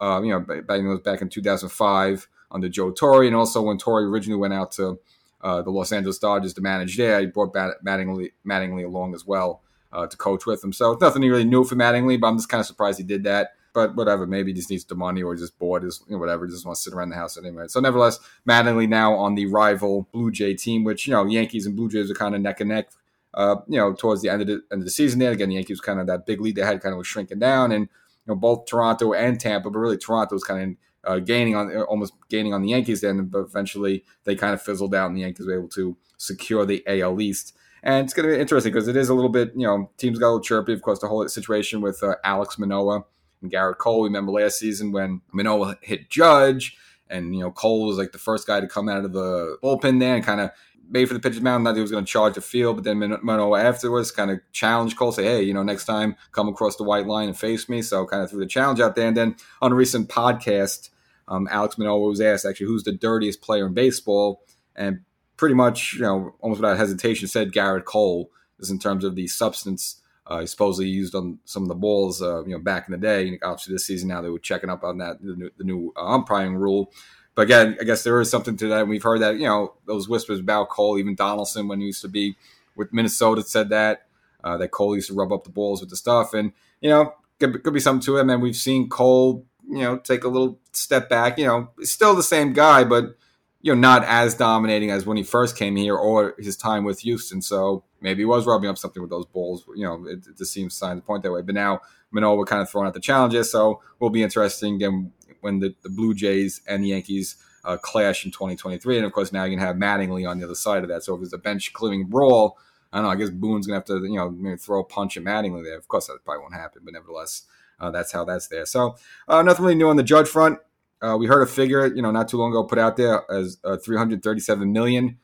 Uh, 0.00 0.22
you 0.22 0.30
know, 0.30 0.40
back 0.40 1.20
in 1.20 1.28
2005 1.28 2.28
under 2.50 2.68
Joe 2.70 2.90
Torre, 2.90 3.24
and 3.24 3.36
also 3.36 3.60
when 3.60 3.76
Torre 3.76 4.08
originally 4.08 4.40
went 4.40 4.54
out 4.54 4.72
to 4.72 4.98
uh, 5.42 5.62
the 5.62 5.70
Los 5.70 5.92
Angeles 5.92 6.18
Dodgers 6.18 6.54
to 6.54 6.60
manage 6.60 6.96
there, 6.96 7.20
he 7.20 7.26
brought 7.26 7.54
Mattingly, 7.54 8.32
Mattingly 8.46 8.84
along 8.84 9.14
as 9.14 9.26
well 9.26 9.62
uh, 9.92 10.06
to 10.06 10.16
coach 10.16 10.46
with 10.46 10.62
him. 10.62 10.72
So 10.72 10.96
nothing 11.00 11.22
really 11.22 11.44
new 11.44 11.64
for 11.64 11.76
Mattingly, 11.76 12.20
but 12.20 12.28
I'm 12.28 12.36
just 12.36 12.48
kind 12.48 12.60
of 12.60 12.66
surprised 12.66 12.98
he 12.98 13.04
did 13.04 13.24
that. 13.24 13.52
But 13.72 13.94
whatever, 13.94 14.26
maybe 14.26 14.50
he 14.50 14.56
just 14.56 14.68
needs 14.68 14.84
the 14.84 14.96
money 14.96 15.22
or 15.22 15.36
just 15.36 15.56
bored, 15.58 15.84
is 15.84 16.02
you 16.08 16.14
know, 16.14 16.18
whatever, 16.18 16.46
just 16.48 16.66
wants 16.66 16.82
to 16.82 16.90
sit 16.90 16.96
around 16.96 17.10
the 17.10 17.16
house 17.16 17.38
anyway. 17.38 17.66
So 17.68 17.78
nevertheless, 17.78 18.18
Mattingly 18.48 18.88
now 18.88 19.14
on 19.14 19.36
the 19.36 19.46
rival 19.46 20.08
Blue 20.12 20.32
Jay 20.32 20.54
team, 20.54 20.82
which 20.82 21.06
you 21.06 21.12
know 21.12 21.24
Yankees 21.24 21.66
and 21.66 21.76
Blue 21.76 21.88
Jays 21.88 22.10
are 22.10 22.14
kind 22.14 22.34
of 22.34 22.40
neck 22.40 22.60
and 22.60 22.70
neck. 22.70 22.88
Uh, 23.32 23.56
you 23.68 23.78
know, 23.78 23.92
towards 23.92 24.22
the 24.22 24.28
end 24.28 24.42
of 24.42 24.48
the 24.48 24.54
end 24.72 24.80
of 24.80 24.84
the 24.84 24.90
season, 24.90 25.20
there 25.20 25.30
again, 25.30 25.50
the 25.50 25.54
Yankees 25.54 25.80
kind 25.80 26.00
of 26.00 26.08
that 26.08 26.26
big 26.26 26.40
lead 26.40 26.56
they 26.56 26.62
had 26.62 26.80
kind 26.80 26.92
of 26.92 26.98
was 26.98 27.06
shrinking 27.06 27.38
down, 27.38 27.70
and 27.70 27.82
you 27.82 28.26
know 28.26 28.34
both 28.34 28.66
Toronto 28.66 29.12
and 29.12 29.38
Tampa, 29.38 29.70
but 29.70 29.78
really 29.78 29.96
Toronto 29.96 30.34
was 30.34 30.42
kind 30.42 30.72
of 30.72 30.76
uh, 31.04 31.18
gaining 31.18 31.54
on 31.54 31.74
almost 31.82 32.14
gaining 32.28 32.54
on 32.54 32.62
the 32.62 32.68
Yankees 32.68 33.00
then, 33.00 33.24
but 33.26 33.40
eventually 33.40 34.04
they 34.24 34.34
kind 34.34 34.54
of 34.54 34.62
fizzled 34.62 34.94
out, 34.94 35.08
and 35.08 35.16
the 35.16 35.22
Yankees 35.22 35.46
were 35.46 35.58
able 35.58 35.68
to 35.68 35.96
secure 36.16 36.66
the 36.66 36.82
AL 36.86 37.20
East. 37.20 37.56
And 37.82 38.04
it's 38.04 38.12
going 38.12 38.28
to 38.28 38.34
be 38.34 38.40
interesting 38.40 38.72
because 38.72 38.88
it 38.88 38.96
is 38.96 39.08
a 39.08 39.14
little 39.14 39.30
bit, 39.30 39.52
you 39.56 39.66
know, 39.66 39.90
teams 39.96 40.18
got 40.18 40.26
a 40.26 40.32
little 40.32 40.40
chirpy. 40.40 40.74
Of 40.74 40.82
course, 40.82 40.98
the 40.98 41.08
whole 41.08 41.26
situation 41.28 41.80
with 41.80 42.02
uh, 42.02 42.16
Alek 42.24 42.58
Manoah 42.58 43.04
and 43.40 43.50
Gerrit 43.50 43.78
Cole. 43.78 44.04
Remember 44.04 44.32
last 44.32 44.58
season 44.58 44.92
when 44.92 45.22
Manoah 45.32 45.78
hit 45.80 46.10
Judge, 46.10 46.76
and 47.08 47.34
you 47.34 47.40
know 47.40 47.50
Cole 47.50 47.86
was 47.86 47.96
like 47.96 48.12
the 48.12 48.18
first 48.18 48.46
guy 48.46 48.60
to 48.60 48.68
come 48.68 48.88
out 48.88 49.04
of 49.04 49.12
the 49.12 49.56
bullpen 49.62 49.98
there 49.98 50.14
and 50.14 50.24
kind 50.24 50.40
of 50.40 50.50
made 50.90 51.06
for 51.06 51.14
the 51.14 51.20
pitcher's 51.20 51.40
mound. 51.40 51.64
Not 51.64 51.72
that 51.72 51.76
he 51.76 51.82
was 51.82 51.90
going 51.90 52.04
to 52.04 52.10
charge 52.10 52.34
the 52.34 52.40
field, 52.40 52.76
but 52.76 52.84
then 52.84 53.18
Manoah 53.22 53.62
afterwards 53.62 54.10
kind 54.10 54.30
of 54.30 54.40
challenged 54.52 54.96
Cole, 54.96 55.12
say, 55.12 55.24
"Hey, 55.24 55.42
you 55.42 55.54
know, 55.54 55.62
next 55.62 55.84
time 55.84 56.16
come 56.32 56.48
across 56.48 56.76
the 56.76 56.84
white 56.84 57.06
line 57.06 57.28
and 57.28 57.38
face 57.38 57.68
me." 57.68 57.82
So 57.82 58.06
kind 58.06 58.22
of 58.22 58.30
threw 58.30 58.40
the 58.40 58.46
challenge 58.46 58.80
out 58.80 58.96
there. 58.96 59.08
And 59.08 59.16
then 59.16 59.36
on 59.62 59.72
a 59.72 59.74
recent 59.74 60.08
podcast, 60.08 60.90
um, 61.28 61.46
Alek 61.48 61.78
Manoah 61.78 62.08
was 62.08 62.20
asked 62.20 62.44
actually 62.44 62.66
who's 62.66 62.84
the 62.84 62.92
dirtiest 62.92 63.40
player 63.40 63.66
in 63.66 63.74
baseball, 63.74 64.42
and 64.74 65.00
pretty 65.36 65.54
much, 65.54 65.94
you 65.94 66.02
know, 66.02 66.34
almost 66.40 66.60
without 66.60 66.76
hesitation, 66.76 67.28
said 67.28 67.52
Gerrit 67.52 67.84
Cole 67.84 68.30
is 68.58 68.70
in 68.70 68.78
terms 68.78 69.04
of 69.04 69.14
the 69.14 69.26
substance 69.26 69.99
uh, 70.30 70.46
supposedly 70.46 70.88
used 70.88 71.14
on 71.14 71.40
some 71.44 71.64
of 71.64 71.68
the 71.68 71.74
balls, 71.74 72.22
uh, 72.22 72.44
you 72.44 72.52
know, 72.52 72.58
back 72.60 72.86
in 72.86 72.92
the 72.92 72.98
day. 72.98 73.38
Obviously, 73.42 73.74
this 73.74 73.84
season 73.84 74.08
now 74.08 74.22
they 74.22 74.30
were 74.30 74.38
checking 74.38 74.70
up 74.70 74.84
on 74.84 74.98
that 74.98 75.20
the 75.20 75.34
new, 75.34 75.50
the 75.58 75.64
new 75.64 75.92
uh, 75.96 76.06
umpiring 76.06 76.54
rule. 76.54 76.92
But 77.34 77.42
again, 77.42 77.76
I 77.80 77.84
guess 77.84 78.04
there 78.04 78.20
is 78.20 78.30
something 78.30 78.56
to 78.56 78.68
that. 78.68 78.82
And 78.82 78.90
we've 78.90 79.02
heard 79.02 79.20
that, 79.20 79.36
you 79.36 79.46
know, 79.46 79.74
those 79.86 80.08
whispers 80.08 80.40
about 80.40 80.68
Cole, 80.68 80.98
even 80.98 81.14
Donaldson 81.14 81.68
when 81.68 81.80
he 81.80 81.86
used 81.86 82.02
to 82.02 82.08
be 82.08 82.36
with 82.76 82.92
Minnesota 82.92 83.42
said 83.42 83.68
that 83.70 84.06
uh, 84.44 84.56
that 84.56 84.70
Cole 84.70 84.94
used 84.94 85.08
to 85.08 85.14
rub 85.14 85.32
up 85.32 85.44
the 85.44 85.50
balls 85.50 85.80
with 85.80 85.90
the 85.90 85.96
stuff, 85.96 86.32
and 86.32 86.52
you 86.80 86.90
know, 86.90 87.14
could, 87.38 87.62
could 87.62 87.74
be 87.74 87.80
something 87.80 88.04
to 88.06 88.16
it. 88.16 88.28
And 88.28 88.42
we've 88.42 88.56
seen 88.56 88.88
Cole, 88.88 89.44
you 89.68 89.78
know, 89.78 89.98
take 89.98 90.24
a 90.24 90.28
little 90.28 90.60
step 90.72 91.08
back. 91.08 91.38
You 91.38 91.46
know, 91.46 91.70
still 91.82 92.14
the 92.14 92.22
same 92.22 92.52
guy, 92.52 92.84
but 92.84 93.16
you 93.62 93.74
know, 93.74 93.80
not 93.80 94.04
as 94.04 94.34
dominating 94.34 94.90
as 94.90 95.04
when 95.04 95.16
he 95.16 95.22
first 95.22 95.56
came 95.56 95.76
here 95.76 95.96
or 95.96 96.34
his 96.38 96.56
time 96.56 96.84
with 96.84 97.00
Houston. 97.00 97.42
So 97.42 97.84
maybe 98.00 98.22
he 98.22 98.26
was 98.26 98.46
rubbing 98.46 98.70
up 98.70 98.78
something 98.78 99.02
with 99.02 99.10
those 99.10 99.26
balls. 99.26 99.64
You 99.74 99.84
know, 99.84 100.06
it, 100.06 100.26
it 100.26 100.38
just 100.38 100.52
seems 100.52 100.74
signs 100.74 101.02
point 101.02 101.22
that 101.22 101.32
way. 101.32 101.42
But 101.42 101.54
now 101.54 101.80
Manoah 102.10 102.36
were 102.36 102.46
kind 102.46 102.62
of 102.62 102.70
throwing 102.70 102.86
out 102.86 102.94
the 102.94 103.00
challenges, 103.00 103.50
so 103.50 103.80
will 103.98 104.10
be 104.10 104.22
interesting 104.22 104.76
again 104.76 105.12
when 105.40 105.60
the, 105.60 105.74
the 105.82 105.88
Blue 105.88 106.14
Jays 106.14 106.60
and 106.66 106.84
the 106.84 106.88
Yankees 106.88 107.36
uh, 107.64 107.76
clash 107.76 108.24
in 108.24 108.30
2023. 108.30 108.96
And 108.96 109.06
of 109.06 109.12
course, 109.12 109.32
now 109.32 109.44
you 109.44 109.56
can 109.56 109.66
have 109.66 109.76
Mattingly 109.76 110.28
on 110.28 110.38
the 110.38 110.44
other 110.44 110.54
side 110.54 110.82
of 110.82 110.88
that. 110.88 111.02
So 111.02 111.14
if 111.14 111.22
it's 111.22 111.32
a 111.32 111.38
bench 111.38 111.72
clearing 111.72 112.04
brawl, 112.04 112.58
I 112.92 112.98
don't 112.98 113.04
know. 113.04 113.10
I 113.10 113.16
guess 113.16 113.30
Boone's 113.30 113.66
gonna 113.66 113.78
have 113.78 113.84
to, 113.86 114.02
you 114.02 114.16
know, 114.16 114.30
maybe 114.30 114.56
throw 114.56 114.80
a 114.80 114.84
punch 114.84 115.16
at 115.16 115.22
Mattingly 115.22 115.64
there. 115.64 115.76
Of 115.76 115.88
course, 115.88 116.06
that 116.06 116.24
probably 116.24 116.42
won't 116.42 116.54
happen, 116.54 116.82
but 116.84 116.92
nevertheless, 116.92 117.42
uh, 117.78 117.90
that's 117.90 118.12
how 118.12 118.24
that's 118.24 118.48
there. 118.48 118.66
So 118.66 118.96
uh, 119.28 119.42
nothing 119.42 119.64
really 119.64 119.76
new 119.76 119.88
on 119.88 119.96
the 119.96 120.02
Judge 120.02 120.28
front. 120.28 120.58
Uh, 121.02 121.16
we 121.18 121.26
heard 121.26 121.42
a 121.42 121.46
figure, 121.46 121.86
you 121.86 122.02
know, 122.02 122.10
not 122.10 122.28
too 122.28 122.36
long 122.36 122.50
ago 122.50 122.62
put 122.64 122.78
out 122.78 122.96
there 122.96 123.30
as 123.30 123.56
uh, 123.64 123.76
337 123.76 124.70
million. 124.72 125.18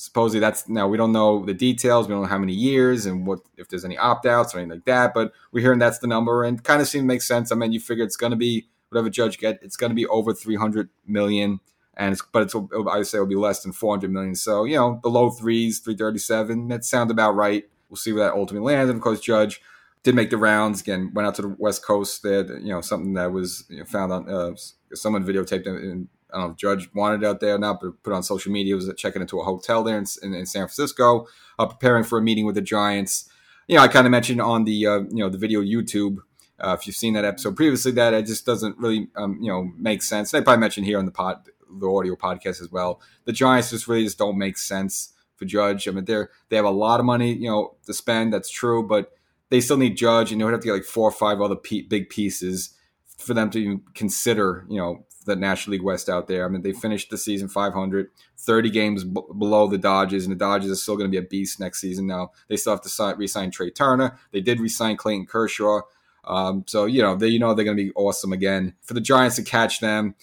Supposedly 0.00 0.40
that's 0.40 0.66
now 0.66 0.88
we 0.88 0.96
don't 0.96 1.12
know 1.12 1.44
the 1.44 1.52
details. 1.52 2.08
We 2.08 2.14
don't 2.14 2.22
know 2.22 2.28
how 2.28 2.38
many 2.38 2.54
years 2.54 3.04
and 3.04 3.26
what 3.26 3.40
if 3.58 3.68
there's 3.68 3.84
any 3.84 3.98
opt 3.98 4.24
outs 4.24 4.54
or 4.54 4.58
anything 4.58 4.78
like 4.78 4.86
that. 4.86 5.12
But 5.12 5.32
we're 5.52 5.60
hearing 5.60 5.78
that's 5.78 5.98
the 5.98 6.06
number 6.06 6.42
and 6.42 6.64
kind 6.64 6.80
of 6.80 6.88
seems 6.88 7.02
to 7.02 7.06
make 7.06 7.20
sense. 7.20 7.52
I 7.52 7.54
mean, 7.54 7.70
you 7.72 7.80
figure 7.80 8.02
it's 8.02 8.16
going 8.16 8.30
to 8.30 8.36
be 8.36 8.66
whatever 8.88 9.10
judge 9.10 9.36
get, 9.36 9.58
it's 9.60 9.76
going 9.76 9.90
to 9.90 9.94
be 9.94 10.06
over 10.06 10.32
300 10.32 10.88
million. 11.06 11.60
And 11.98 12.12
it's, 12.14 12.22
but 12.32 12.44
it's 12.44 12.54
I 12.90 13.02
say 13.02 13.18
it'll 13.18 13.26
be 13.26 13.34
less 13.34 13.62
than 13.62 13.72
400 13.72 14.10
million. 14.10 14.34
So 14.36 14.64
you 14.64 14.76
know, 14.76 15.00
the 15.02 15.10
low 15.10 15.28
threes, 15.28 15.80
337. 15.80 16.68
That 16.68 16.86
sounds 16.86 17.10
about 17.10 17.32
right. 17.32 17.68
We'll 17.90 17.98
see 17.98 18.14
where 18.14 18.24
that 18.24 18.34
ultimately 18.34 18.72
lands. 18.72 18.88
And 18.88 18.96
of 18.96 19.02
course, 19.02 19.20
Judge 19.20 19.60
did 20.02 20.14
make 20.14 20.30
the 20.30 20.38
rounds 20.38 20.80
again. 20.80 21.10
Went 21.12 21.28
out 21.28 21.34
to 21.34 21.42
the 21.42 21.56
West 21.58 21.84
Coast. 21.84 22.22
There, 22.22 22.56
you 22.58 22.72
know, 22.72 22.80
something 22.80 23.12
that 23.14 23.32
was 23.32 23.64
you 23.68 23.80
know, 23.80 23.84
found 23.84 24.12
on 24.12 24.30
uh, 24.30 24.52
someone 24.94 25.26
videotaped 25.26 25.66
it. 25.66 25.66
And 25.66 26.08
I 26.32 26.38
don't 26.38 26.46
know 26.46 26.52
if 26.52 26.56
Judge 26.56 26.88
wanted 26.94 27.22
it 27.22 27.26
out 27.26 27.40
there 27.40 27.54
or 27.54 27.58
not, 27.58 27.80
but 27.80 28.02
put 28.02 28.12
on 28.12 28.22
social 28.22 28.52
media. 28.52 28.74
Was 28.74 28.92
checking 28.96 29.22
into 29.22 29.40
a 29.40 29.44
hotel 29.44 29.82
there 29.82 29.98
in, 29.98 30.04
in, 30.22 30.34
in 30.34 30.46
San 30.46 30.62
Francisco, 30.62 31.26
uh, 31.58 31.66
preparing 31.66 32.04
for 32.04 32.18
a 32.18 32.22
meeting 32.22 32.46
with 32.46 32.54
the 32.54 32.62
Giants. 32.62 33.28
You 33.66 33.76
know, 33.76 33.82
I 33.82 33.88
kind 33.88 34.06
of 34.06 34.10
mentioned 34.10 34.40
on 34.40 34.64
the 34.64 34.86
uh, 34.86 35.00
you 35.00 35.22
know 35.22 35.28
the 35.28 35.38
video 35.38 35.60
YouTube. 35.60 36.18
Uh, 36.58 36.76
if 36.78 36.86
you've 36.86 36.96
seen 36.96 37.14
that 37.14 37.24
episode 37.24 37.56
previously, 37.56 37.92
that 37.92 38.12
it 38.12 38.26
just 38.26 38.44
doesn't 38.44 38.76
really 38.78 39.08
um, 39.16 39.38
you 39.40 39.50
know 39.50 39.70
make 39.76 40.02
sense. 40.02 40.32
And 40.32 40.40
I 40.40 40.44
probably 40.44 40.60
mentioned 40.60 40.86
here 40.86 40.98
on 40.98 41.06
the 41.06 41.12
pod, 41.12 41.48
the 41.70 41.88
audio 41.88 42.16
podcast 42.16 42.60
as 42.60 42.70
well. 42.70 43.00
The 43.24 43.32
Giants 43.32 43.70
just 43.70 43.88
really 43.88 44.04
just 44.04 44.18
don't 44.18 44.38
make 44.38 44.58
sense 44.58 45.12
for 45.36 45.44
Judge. 45.44 45.88
I 45.88 45.90
mean, 45.92 46.04
they're 46.04 46.30
they 46.48 46.56
have 46.56 46.64
a 46.64 46.70
lot 46.70 47.00
of 47.00 47.06
money, 47.06 47.32
you 47.32 47.48
know, 47.48 47.76
to 47.86 47.94
spend. 47.94 48.32
That's 48.32 48.50
true, 48.50 48.86
but 48.86 49.12
they 49.48 49.60
still 49.60 49.76
need 49.76 49.96
Judge, 49.96 50.32
and 50.32 50.40
they 50.40 50.44
would 50.44 50.52
have 50.52 50.60
to 50.60 50.66
get 50.66 50.72
like 50.72 50.84
four 50.84 51.08
or 51.08 51.12
five 51.12 51.40
other 51.40 51.56
big 51.88 52.08
pieces 52.08 52.76
for 53.18 53.34
them 53.34 53.50
to 53.50 53.58
even 53.58 53.82
consider, 53.94 54.64
you 54.68 54.78
know, 54.78 55.04
the 55.24 55.36
National 55.36 55.72
League 55.72 55.82
West 55.82 56.08
out 56.08 56.28
there. 56.28 56.44
I 56.44 56.48
mean, 56.48 56.62
they 56.62 56.72
finished 56.72 57.10
the 57.10 57.18
season 57.18 57.48
500, 57.48 58.10
30 58.38 58.70
games 58.70 59.04
b- 59.04 59.20
below 59.38 59.66
the 59.66 59.78
Dodgers, 59.78 60.24
and 60.24 60.32
the 60.32 60.38
Dodgers 60.38 60.70
are 60.70 60.76
still 60.76 60.96
going 60.96 61.10
to 61.10 61.20
be 61.20 61.24
a 61.24 61.28
beast 61.28 61.60
next 61.60 61.80
season. 61.80 62.06
Now 62.06 62.30
they 62.48 62.56
still 62.56 62.72
have 62.72 62.82
to 62.82 62.88
sign, 62.88 63.16
re-sign 63.16 63.50
Trea 63.50 63.70
Turner. 63.70 64.18
They 64.32 64.40
did 64.40 64.60
re-sign 64.60 64.96
Clayton 64.96 65.26
Kershaw, 65.26 65.82
um, 66.24 66.64
so 66.66 66.86
you 66.86 67.02
know 67.02 67.16
they 67.16 67.28
you 67.28 67.38
know 67.38 67.54
they're 67.54 67.64
going 67.64 67.76
to 67.76 67.84
be 67.84 67.92
awesome 67.94 68.32
again. 68.32 68.74
For 68.82 68.94
the 68.94 69.00
Giants 69.00 69.36
to 69.36 69.42
catch 69.42 69.80
them, 69.80 70.14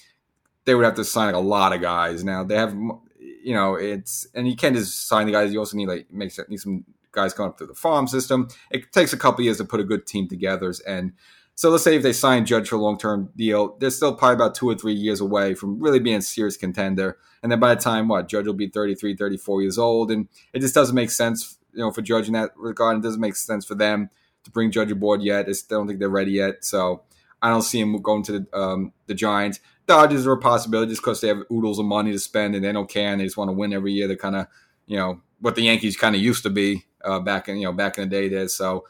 they 0.65 0.75
would 0.75 0.85
have 0.85 0.95
to 0.95 1.05
sign 1.05 1.27
like 1.27 1.35
a 1.35 1.39
lot 1.39 1.73
of 1.73 1.81
guys. 1.81 2.23
Now 2.23 2.43
they 2.43 2.55
have, 2.55 2.73
you 2.73 3.53
know, 3.53 3.75
it's 3.75 4.27
and 4.33 4.47
you 4.47 4.55
can't 4.55 4.75
just 4.75 5.07
sign 5.07 5.25
the 5.25 5.31
guys. 5.31 5.53
You 5.53 5.59
also 5.59 5.77
need 5.77 5.87
like 5.87 6.11
make 6.11 6.31
need 6.49 6.59
some 6.59 6.85
guys 7.11 7.33
coming 7.33 7.49
up 7.49 7.57
through 7.57 7.67
the 7.67 7.73
farm 7.73 8.07
system. 8.07 8.47
It 8.71 8.91
takes 8.91 9.13
a 9.13 9.17
couple 9.17 9.43
years 9.43 9.57
to 9.57 9.65
put 9.65 9.79
a 9.79 9.83
good 9.83 10.05
team 10.05 10.27
together 10.27 10.73
and 10.87 11.13
so 11.57 11.71
let's 11.71 11.83
say 11.83 11.95
if 11.95 12.03
they 12.03 12.13
sign 12.13 12.45
Judge 12.45 12.69
for 12.69 12.75
a 12.75 12.79
long 12.79 12.99
term 12.99 13.31
deal, 13.35 13.77
they're 13.79 13.89
still 13.89 14.13
probably 14.13 14.35
about 14.35 14.53
two 14.53 14.69
or 14.69 14.75
three 14.75 14.93
years 14.93 15.19
away 15.19 15.55
from 15.55 15.79
really 15.79 15.99
being 15.99 16.17
a 16.17 16.21
serious 16.21 16.55
contender. 16.55 17.17
And 17.41 17.51
then 17.51 17.59
by 17.59 17.73
the 17.73 17.81
time 17.81 18.07
what 18.07 18.29
Judge 18.29 18.45
will 18.45 18.53
be 18.53 18.67
33, 18.67 19.15
34 19.15 19.63
years 19.63 19.79
old, 19.79 20.11
and 20.11 20.27
it 20.53 20.59
just 20.59 20.75
doesn't 20.75 20.93
make 20.93 21.09
sense, 21.09 21.57
you 21.73 21.79
know, 21.79 21.89
for 21.89 22.03
Judge 22.03 22.27
in 22.27 22.33
that 22.33 22.51
regard. 22.55 22.97
It 22.97 23.01
doesn't 23.01 23.19
make 23.19 23.35
sense 23.35 23.65
for 23.65 23.73
them 23.73 24.11
to 24.43 24.51
bring 24.51 24.69
Judge 24.69 24.91
aboard 24.91 25.23
yet. 25.23 25.49
I 25.49 25.53
don't 25.67 25.87
think 25.87 25.97
they're 25.97 26.09
ready 26.09 26.33
yet. 26.33 26.63
So 26.63 27.01
I 27.41 27.49
don't 27.49 27.63
see 27.63 27.79
him 27.79 27.99
going 28.03 28.21
to 28.23 28.39
the, 28.39 28.57
um, 28.57 28.93
the 29.07 29.15
Giants. 29.15 29.59
Dodgers 29.87 30.27
are 30.27 30.33
a 30.33 30.39
possibility 30.39 30.91
just 30.91 31.01
because 31.01 31.21
they 31.21 31.27
have 31.29 31.41
oodles 31.51 31.79
of 31.79 31.85
money 31.85 32.11
to 32.11 32.19
spend 32.19 32.53
and 32.53 32.63
they 32.63 32.71
don't 32.71 32.89
care 32.89 33.11
and 33.11 33.19
they 33.19 33.25
just 33.25 33.37
want 33.37 33.49
to 33.49 33.53
win 33.53 33.73
every 33.73 33.93
year. 33.93 34.07
They're 34.07 34.15
kind 34.15 34.35
of, 34.35 34.47
you 34.85 34.97
know, 34.97 35.21
what 35.39 35.55
the 35.55 35.63
Yankees 35.63 35.97
kind 35.97 36.15
of 36.15 36.21
used 36.21 36.43
to 36.43 36.51
be 36.51 36.85
uh, 37.03 37.19
back 37.19 37.47
in 37.47 37.57
you 37.57 37.65
know 37.65 37.73
back 37.73 37.97
in 37.97 38.07
the 38.07 38.15
day 38.15 38.29
there. 38.29 38.47
So 38.47 38.85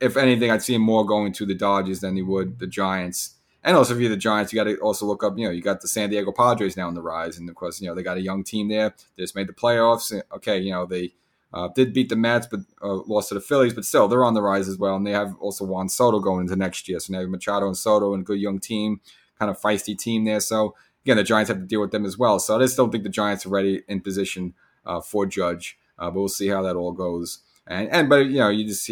if 0.00 0.16
anything, 0.16 0.50
I'd 0.50 0.62
see 0.62 0.74
him 0.74 0.82
more 0.82 1.04
going 1.04 1.32
to 1.34 1.46
the 1.46 1.54
Dodgers 1.54 2.00
than 2.00 2.16
he 2.16 2.22
would 2.22 2.58
the 2.58 2.66
Giants. 2.66 3.34
And 3.62 3.76
also, 3.76 3.94
if 3.94 4.00
you're 4.00 4.08
the 4.08 4.16
Giants, 4.16 4.52
you 4.52 4.58
got 4.58 4.64
to 4.64 4.76
also 4.78 5.04
look 5.04 5.22
up. 5.22 5.36
You 5.36 5.44
know, 5.44 5.50
you 5.50 5.60
got 5.60 5.82
the 5.82 5.88
San 5.88 6.08
Diego 6.08 6.32
Padres 6.32 6.76
now 6.76 6.88
on 6.88 6.94
the 6.94 7.02
rise, 7.02 7.38
and 7.38 7.48
of 7.48 7.54
course, 7.54 7.80
you 7.80 7.88
know 7.88 7.94
they 7.94 8.02
got 8.02 8.16
a 8.16 8.22
young 8.22 8.42
team 8.42 8.68
there. 8.68 8.94
They 9.16 9.22
just 9.22 9.36
made 9.36 9.48
the 9.48 9.52
playoffs. 9.52 10.18
Okay, 10.36 10.58
you 10.58 10.72
know 10.72 10.86
they 10.86 11.12
uh, 11.52 11.68
did 11.68 11.92
beat 11.92 12.08
the 12.08 12.16
Mets, 12.16 12.46
but 12.46 12.60
uh, 12.82 13.02
lost 13.06 13.28
to 13.28 13.34
the 13.34 13.40
Phillies. 13.40 13.74
But 13.74 13.84
still, 13.84 14.08
they're 14.08 14.24
on 14.24 14.32
the 14.32 14.42
rise 14.42 14.66
as 14.66 14.78
well, 14.78 14.96
and 14.96 15.06
they 15.06 15.12
have 15.12 15.36
also 15.40 15.66
Juan 15.66 15.90
Soto 15.90 16.20
going 16.20 16.42
into 16.42 16.56
next 16.56 16.88
year. 16.88 17.00
So 17.00 17.12
now 17.12 17.26
Machado 17.26 17.66
and 17.66 17.76
Soto 17.76 18.14
and 18.14 18.22
a 18.22 18.24
good 18.24 18.40
young 18.40 18.60
team, 18.60 19.00
kind 19.38 19.50
of 19.50 19.60
feisty 19.60 19.96
team 19.96 20.24
there. 20.24 20.40
So 20.40 20.74
again, 21.04 21.18
the 21.18 21.22
Giants 21.22 21.48
have 21.48 21.58
to 21.58 21.66
deal 21.66 21.82
with 21.82 21.90
them 21.90 22.06
as 22.06 22.16
well. 22.16 22.38
So 22.38 22.56
I 22.56 22.60
just 22.60 22.78
don't 22.78 22.90
think 22.90 23.04
the 23.04 23.10
Giants 23.10 23.44
are 23.44 23.50
ready 23.50 23.82
in 23.88 24.00
position 24.00 24.54
uh, 24.86 25.02
for 25.02 25.26
Judge, 25.26 25.78
uh, 25.98 26.10
but 26.10 26.18
we'll 26.18 26.28
see 26.28 26.48
how 26.48 26.62
that 26.62 26.76
all 26.76 26.92
goes. 26.92 27.40
And 27.66 27.90
and 27.90 28.08
but 28.08 28.26
you 28.26 28.38
know 28.38 28.48
you 28.48 28.66
just 28.66 28.90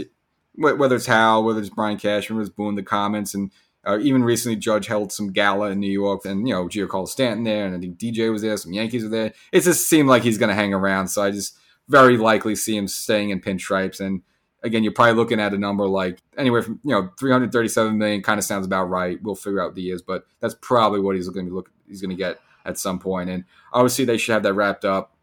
whether 0.55 0.97
it's 0.97 1.07
Hal, 1.07 1.45
whether 1.45 1.61
it's 1.61 1.71
Brian 1.71 1.99
Cashman, 1.99 2.37
whether 2.37 2.47
it's 2.47 2.55
Boone, 2.55 2.75
the 2.75 2.83
comments, 2.83 3.35
and 3.35 3.51
uh, 3.87 3.99
even 4.01 4.25
recently 4.25 4.57
Judge 4.57 4.87
held 4.87 5.13
some 5.13 5.33
gala 5.33 5.71
in 5.71 5.81
New 5.81 5.91
York, 5.91 6.25
and 6.25 6.47
you 6.49 6.55
know 6.55 6.67
Giancarlo 6.67 7.09
Stanton 7.09 7.45
there, 7.45 7.67
and 7.67 7.77
I 7.77 7.79
think 7.79 7.99
DJ 7.99 8.31
was 8.31 8.43
there, 8.43 8.57
some 8.57 8.73
Yankees 8.73 9.05
were 9.05 9.09
there. 9.09 9.33
It 9.53 9.61
just 9.61 9.89
seemed 9.89 10.09
like 10.09 10.23
he's 10.23 10.39
going 10.39 10.51
to 10.51 10.55
hang 10.55 10.75
around, 10.75 11.09
so 11.09 11.23
I 11.23 11.31
just 11.31 11.57
very 11.89 12.17
likely 12.17 12.55
see 12.55 12.77
him 12.77 12.87
staying 12.87 13.31
in 13.31 13.41
pinstripes. 13.41 14.01
And 14.01 14.23
again, 14.63 14.83
you're 14.83 14.93
probably 14.93 15.15
looking 15.15 15.41
at 15.41 15.55
a 15.55 15.59
number 15.59 15.87
like 15.87 16.19
anywhere 16.37 16.63
from 16.63 16.81
you 16.85 16.91
know 16.91 17.11
337 17.19 17.97
million. 17.97 18.23
Kind 18.23 18.39
of 18.39 18.45
sounds 18.45 18.67
about 18.67 18.85
right. 18.85 19.19
We'll 19.23 19.35
figure 19.35 19.63
out 19.63 19.75
the 19.75 19.83
years, 19.83 20.03
but 20.03 20.27
that's 20.41 20.57
probably 20.61 21.01
what 21.01 21.17
he's 21.17 21.29
going 21.29 21.47
to 21.47 21.51
be 21.51 21.55
looking. 21.55 21.75
He's 21.87 22.01
going 22.01 22.11
to 22.11 22.17
get 22.17 22.41
at 22.65 22.79
some 22.79 22.99
point. 22.99 23.31
And 23.31 23.45
obviously, 23.73 24.05
they 24.05 24.19
should 24.19 24.33
have 24.33 24.43
that 24.43 24.55
wrapped 24.55 24.85
up. 24.85 25.15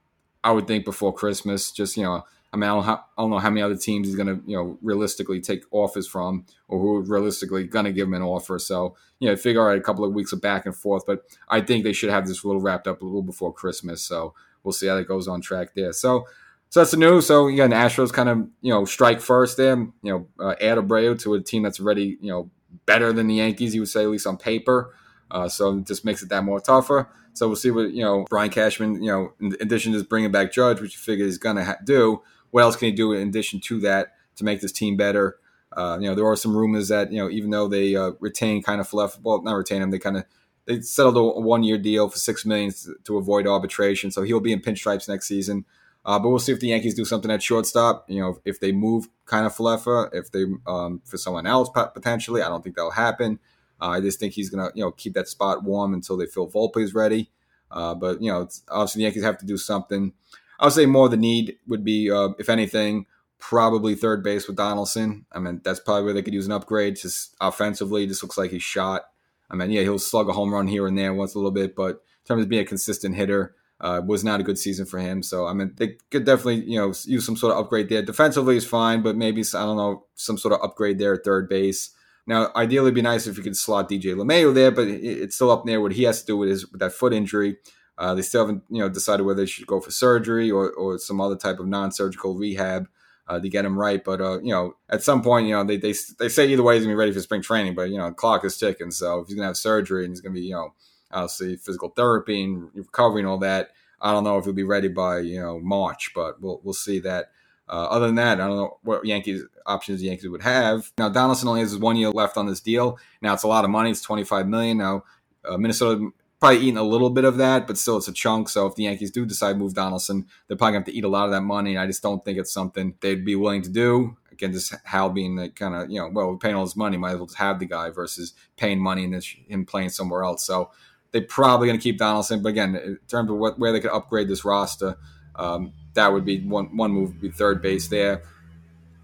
I 0.43 0.51
would 0.51 0.67
think 0.67 0.85
before 0.85 1.13
Christmas. 1.13 1.71
Just 1.71 1.97
you 1.97 2.03
know, 2.03 2.23
I 2.55 2.57
mean, 2.57 2.69
I 2.69 2.73
don't, 2.73 2.87
I 2.87 2.99
don't 3.17 3.31
know 3.31 3.39
how 3.39 3.49
many 3.49 3.61
other 3.61 3.75
teams 3.75 4.07
he's 4.07 4.15
going 4.15 4.27
to 4.27 4.41
you 4.49 4.55
know 4.55 4.77
realistically 4.81 5.41
take 5.41 5.65
offers 5.71 6.07
from, 6.07 6.45
or 6.69 6.79
who 6.79 7.01
realistically 7.01 7.65
going 7.65 7.83
to 7.83 7.91
give 7.91 8.07
him 8.07 8.13
an 8.13 8.21
offer. 8.21 8.57
So 8.59 8.95
you 9.19 9.29
know, 9.29 9.35
figure 9.35 9.69
out 9.69 9.77
a 9.77 9.81
couple 9.81 10.05
of 10.05 10.13
weeks 10.13 10.31
of 10.31 10.39
back 10.39 10.65
and 10.65 10.73
forth. 10.73 11.05
But 11.05 11.23
I 11.49 11.59
think 11.59 11.83
they 11.83 11.91
should 11.91 12.11
have 12.11 12.25
this 12.25 12.45
little 12.45 12.61
wrapped 12.61 12.87
up 12.87 13.01
a 13.01 13.05
little 13.05 13.21
before 13.21 13.51
Christmas. 13.51 14.01
So 14.01 14.33
we'll 14.63 14.71
see 14.71 14.87
how 14.87 14.95
that 14.95 15.05
goes 15.05 15.27
on 15.27 15.41
track 15.41 15.75
there. 15.75 15.91
So 15.91 16.25
so 16.69 16.79
that's 16.79 16.91
the 16.91 16.97
news. 16.97 17.27
So 17.27 17.47
again, 17.49 17.71
Astros 17.71 18.13
kind 18.13 18.29
of 18.29 18.37
you 18.61 18.71
know 18.71 18.85
strike 18.85 19.19
first 19.19 19.57
there. 19.57 19.75
You 19.75 19.93
know, 20.01 20.27
uh, 20.39 20.55
add 20.61 20.77
Abreu 20.77 21.19
to 21.23 21.33
a 21.33 21.41
team 21.41 21.63
that's 21.63 21.81
already 21.81 22.17
you 22.21 22.31
know 22.31 22.49
better 22.85 23.11
than 23.11 23.27
the 23.27 23.35
Yankees. 23.35 23.75
You 23.75 23.81
would 23.81 23.89
say 23.89 24.03
at 24.03 24.09
least 24.09 24.27
on 24.27 24.37
paper. 24.37 24.95
Uh, 25.29 25.49
so 25.49 25.77
it 25.77 25.87
just 25.87 26.05
makes 26.05 26.23
it 26.23 26.29
that 26.29 26.43
more 26.45 26.61
tougher. 26.61 27.09
So 27.35 27.47
we'll 27.47 27.57
see 27.57 27.71
what 27.71 27.91
you 27.91 28.01
know 28.01 28.25
Brian 28.29 28.49
Cashman. 28.49 29.03
You 29.03 29.11
know, 29.11 29.33
in 29.39 29.57
addition 29.59 29.93
to 29.93 30.03
bringing 30.03 30.31
back 30.31 30.51
Judge, 30.51 30.81
which 30.81 30.93
you 30.93 30.99
figure 30.99 31.25
he's 31.25 31.37
to 31.37 31.63
ha- 31.63 31.77
do, 31.83 32.21
what 32.55 32.61
else 32.61 32.77
can 32.77 32.85
he 32.85 32.93
do 32.93 33.11
in 33.11 33.27
addition 33.27 33.59
to 33.59 33.81
that 33.81 34.13
to 34.37 34.45
make 34.45 34.61
this 34.61 34.71
team 34.71 34.95
better? 34.95 35.35
Uh, 35.73 35.97
you 35.99 36.07
know, 36.07 36.15
there 36.15 36.25
are 36.25 36.37
some 36.37 36.55
rumors 36.55 36.87
that 36.87 37.11
you 37.11 37.21
know 37.21 37.29
even 37.29 37.49
though 37.49 37.67
they 37.67 37.97
uh, 37.97 38.11
retain 38.21 38.63
Kiner-Falefa, 38.63 39.19
well, 39.21 39.41
not 39.41 39.55
retain 39.55 39.81
him, 39.81 39.91
they 39.91 39.99
kind 39.99 40.15
of 40.15 40.23
they 40.63 40.79
settled 40.79 41.17
a 41.17 41.41
one 41.41 41.63
year 41.63 41.77
deal 41.77 42.07
for 42.07 42.17
six 42.17 42.45
million 42.45 42.71
to, 42.71 42.95
to 43.03 43.17
avoid 43.17 43.45
arbitration. 43.45 44.09
So 44.09 44.21
he'll 44.21 44.39
be 44.39 44.53
in 44.53 44.61
pinstripes 44.61 45.09
next 45.09 45.27
season. 45.27 45.65
Uh, 46.05 46.17
but 46.17 46.29
we'll 46.29 46.39
see 46.39 46.53
if 46.53 46.61
the 46.61 46.69
Yankees 46.69 46.93
do 46.93 47.03
something 47.03 47.29
at 47.29 47.43
shortstop. 47.43 48.09
You 48.09 48.21
know, 48.21 48.39
if 48.45 48.61
they 48.61 48.71
move 48.71 49.09
Kiner-Falefa, 49.25 50.11
if 50.13 50.31
they 50.31 50.45
um, 50.65 51.01
for 51.03 51.17
someone 51.17 51.45
else 51.45 51.69
potentially, 51.69 52.41
I 52.41 52.47
don't 52.47 52.63
think 52.63 52.77
that'll 52.77 52.91
happen. 52.91 53.37
Uh, 53.81 53.89
I 53.89 53.99
just 53.99 54.17
think 54.17 54.31
he's 54.31 54.49
gonna 54.49 54.71
you 54.73 54.81
know 54.85 54.91
keep 54.91 55.13
that 55.15 55.27
spot 55.27 55.65
warm 55.65 55.93
until 55.93 56.15
they 56.15 56.25
feel 56.25 56.49
Volpe 56.49 56.77
is 56.77 56.93
ready. 56.93 57.29
Uh, 57.69 57.95
but 57.95 58.21
you 58.21 58.31
know, 58.31 58.47
obviously 58.69 58.99
the 58.99 59.03
Yankees 59.03 59.23
have 59.25 59.39
to 59.39 59.45
do 59.45 59.57
something. 59.57 60.13
I 60.59 60.65
would 60.65 60.73
say 60.73 60.85
more 60.85 61.09
the 61.09 61.17
need 61.17 61.57
would 61.67 61.83
be, 61.83 62.09
uh, 62.09 62.29
if 62.39 62.49
anything, 62.49 63.05
probably 63.39 63.95
third 63.95 64.23
base 64.23 64.47
with 64.47 64.57
Donaldson. 64.57 65.25
I 65.31 65.39
mean, 65.39 65.61
that's 65.63 65.79
probably 65.79 66.03
where 66.03 66.13
they 66.13 66.21
could 66.21 66.33
use 66.33 66.45
an 66.45 66.51
upgrade. 66.51 66.95
Just 66.95 67.35
offensively, 67.41 68.07
just 68.07 68.23
looks 68.23 68.37
like 68.37 68.51
he's 68.51 68.63
shot. 68.63 69.03
I 69.49 69.55
mean, 69.55 69.71
yeah, 69.71 69.81
he'll 69.81 69.99
slug 69.99 70.29
a 70.29 70.33
home 70.33 70.53
run 70.53 70.67
here 70.67 70.87
and 70.87 70.97
there 70.97 71.13
once 71.13 71.35
a 71.35 71.37
little 71.37 71.51
bit, 71.51 71.75
but 71.75 71.89
in 71.89 72.27
terms 72.27 72.43
of 72.43 72.49
being 72.49 72.63
a 72.63 72.65
consistent 72.65 73.15
hitter, 73.15 73.55
uh, 73.81 74.01
was 74.05 74.23
not 74.23 74.39
a 74.39 74.43
good 74.43 74.57
season 74.57 74.85
for 74.85 74.99
him. 74.99 75.21
So 75.21 75.47
I 75.47 75.53
mean, 75.53 75.73
they 75.75 75.97
could 76.09 76.25
definitely 76.25 76.63
you 76.63 76.79
know 76.79 76.93
use 77.05 77.25
some 77.25 77.35
sort 77.35 77.53
of 77.53 77.59
upgrade 77.59 77.89
there. 77.89 78.01
Defensively 78.01 78.57
is 78.57 78.65
fine, 78.65 79.01
but 79.01 79.15
maybe 79.15 79.41
I 79.41 79.65
don't 79.65 79.77
know 79.77 80.05
some 80.15 80.37
sort 80.37 80.53
of 80.53 80.61
upgrade 80.63 80.97
there 80.97 81.13
at 81.13 81.23
third 81.23 81.49
base. 81.49 81.91
Now, 82.27 82.51
ideally, 82.55 82.87
it'd 82.87 82.95
be 82.95 83.01
nice 83.03 83.27
if 83.27 83.37
you 83.37 83.43
could 83.43 83.57
slot 83.57 83.89
DJ 83.89 84.15
LeMahieu 84.15 84.53
there, 84.53 84.71
but 84.71 84.87
it's 84.87 85.35
still 85.35 85.51
up 85.51 85.65
there. 85.65 85.79
What 85.79 85.93
he 85.93 86.03
has 86.03 86.21
to 86.21 86.25
do 86.25 86.37
with 86.37 86.49
his 86.49 86.71
with 86.71 86.79
that 86.79 86.93
foot 86.93 87.13
injury. 87.13 87.57
Uh, 87.97 88.15
they 88.15 88.21
still 88.21 88.45
haven't 88.45 88.63
you 88.69 88.79
know 88.79 88.89
decided 88.89 89.23
whether 89.23 89.41
they 89.41 89.45
should 89.45 89.67
go 89.67 89.79
for 89.79 89.91
surgery 89.91 90.51
or, 90.51 90.71
or 90.71 90.97
some 90.97 91.21
other 91.21 91.35
type 91.35 91.59
of 91.59 91.67
non-surgical 91.67 92.35
rehab 92.35 92.87
uh, 93.27 93.39
to 93.39 93.49
get 93.49 93.65
him 93.65 93.77
right. 93.77 94.03
But 94.03 94.21
uh, 94.21 94.39
you 94.41 94.51
know, 94.51 94.75
at 94.89 95.03
some 95.03 95.21
point, 95.21 95.47
you 95.47 95.53
know, 95.53 95.63
they, 95.63 95.77
they 95.77 95.93
they 96.19 96.29
say 96.29 96.47
either 96.47 96.63
way 96.63 96.75
he's 96.75 96.83
gonna 96.83 96.93
be 96.93 96.99
ready 96.99 97.11
for 97.13 97.21
spring 97.21 97.41
training. 97.41 97.75
But 97.75 97.89
you 97.89 97.97
know, 97.97 98.09
the 98.09 98.15
clock 98.15 98.45
is 98.45 98.57
ticking. 98.57 98.91
So 98.91 99.19
if 99.19 99.27
he's 99.27 99.35
gonna 99.35 99.47
have 99.47 99.57
surgery 99.57 100.05
and 100.05 100.11
he's 100.11 100.21
gonna 100.21 100.35
be 100.35 100.41
you 100.41 100.55
know 100.55 100.73
obviously 101.11 101.55
physical 101.57 101.89
therapy 101.89 102.43
and 102.43 102.69
recovery 102.73 103.21
and 103.21 103.29
all 103.29 103.37
that. 103.39 103.69
I 104.01 104.11
don't 104.11 104.23
know 104.23 104.37
if 104.37 104.45
he'll 104.45 104.53
be 104.53 104.63
ready 104.63 104.87
by 104.89 105.19
you 105.19 105.39
know 105.39 105.59
March, 105.59 106.11
but 106.13 106.41
we'll 106.41 106.61
we'll 106.63 106.73
see 106.73 106.99
that. 106.99 107.31
Uh, 107.67 107.85
other 107.85 108.05
than 108.05 108.15
that, 108.15 108.39
I 108.39 108.47
don't 108.47 108.57
know 108.57 108.77
what 108.83 109.05
Yankees 109.05 109.43
options 109.65 109.99
the 109.99 110.07
Yankees 110.07 110.29
would 110.29 110.43
have. 110.43 110.91
Now 110.97 111.09
Donaldson 111.09 111.47
only 111.47 111.61
has 111.61 111.75
one 111.77 111.95
year 111.95 112.11
left 112.11 112.37
on 112.37 112.45
this 112.45 112.59
deal. 112.59 112.99
Now 113.21 113.33
it's 113.33 113.43
a 113.43 113.47
lot 113.47 113.63
of 113.63 113.71
money; 113.71 113.89
it's 113.89 114.01
twenty 114.01 114.23
five 114.23 114.47
million. 114.47 114.77
Now 114.77 115.03
uh, 115.47 115.57
Minnesota 115.57 116.09
probably 116.39 116.59
eating 116.59 116.77
a 116.77 116.83
little 116.83 117.09
bit 117.09 117.23
of 117.23 117.37
that, 117.37 117.65
but 117.67 117.77
still 117.77 117.97
it's 117.97 118.07
a 118.07 118.13
chunk. 118.13 118.49
So 118.49 118.65
if 118.67 118.75
the 118.75 118.83
Yankees 118.83 119.11
do 119.11 119.25
decide 119.25 119.53
to 119.53 119.59
move 119.59 119.73
Donaldson, 119.73 120.27
they're 120.47 120.57
probably 120.57 120.73
going 120.73 120.83
to 120.83 120.91
have 120.91 120.93
to 120.93 120.97
eat 120.97 121.03
a 121.03 121.09
lot 121.09 121.25
of 121.25 121.31
that 121.31 121.41
money. 121.41 121.71
And 121.71 121.79
I 121.79 121.87
just 121.87 122.03
don't 122.03 122.23
think 122.23 122.37
it's 122.37 122.51
something 122.51 122.95
they'd 123.01 123.25
be 123.25 123.35
willing 123.35 123.61
to 123.63 123.69
do. 123.69 124.17
Again, 124.31 124.51
just 124.51 124.73
Hal 124.83 125.09
being 125.09 125.37
the 125.37 125.49
kind 125.49 125.73
of 125.73 125.89
you 125.89 125.99
know, 125.99 126.09
well, 126.09 126.31
we're 126.31 126.37
paying 126.37 126.55
all 126.55 126.65
this 126.65 126.75
money, 126.75 126.97
might 126.97 127.11
as 127.11 127.17
well 127.17 127.25
just 127.25 127.37
have 127.37 127.59
the 127.59 127.65
guy 127.65 127.89
versus 127.89 128.33
paying 128.57 128.79
money 128.79 129.05
and 129.05 129.23
him 129.23 129.65
playing 129.65 129.89
somewhere 129.89 130.23
else. 130.23 130.45
So 130.45 130.71
they're 131.11 131.21
probably 131.21 131.67
going 131.67 131.79
to 131.79 131.83
keep 131.83 131.97
Donaldson. 131.97 132.41
But 132.41 132.49
again, 132.49 132.75
in 132.75 132.99
terms 133.07 133.31
of 133.31 133.37
what, 133.37 133.57
where 133.57 133.71
they 133.71 133.79
could 133.79 133.91
upgrade 133.91 134.27
this 134.27 134.43
roster, 134.43 134.97
um, 135.35 135.71
that 135.93 136.11
would 136.11 136.25
be 136.25 136.41
one 136.41 136.75
one 136.75 136.91
move. 136.91 137.11
Would 137.11 137.21
be 137.21 137.31
third 137.31 137.61
base 137.61 137.87
there. 137.87 138.23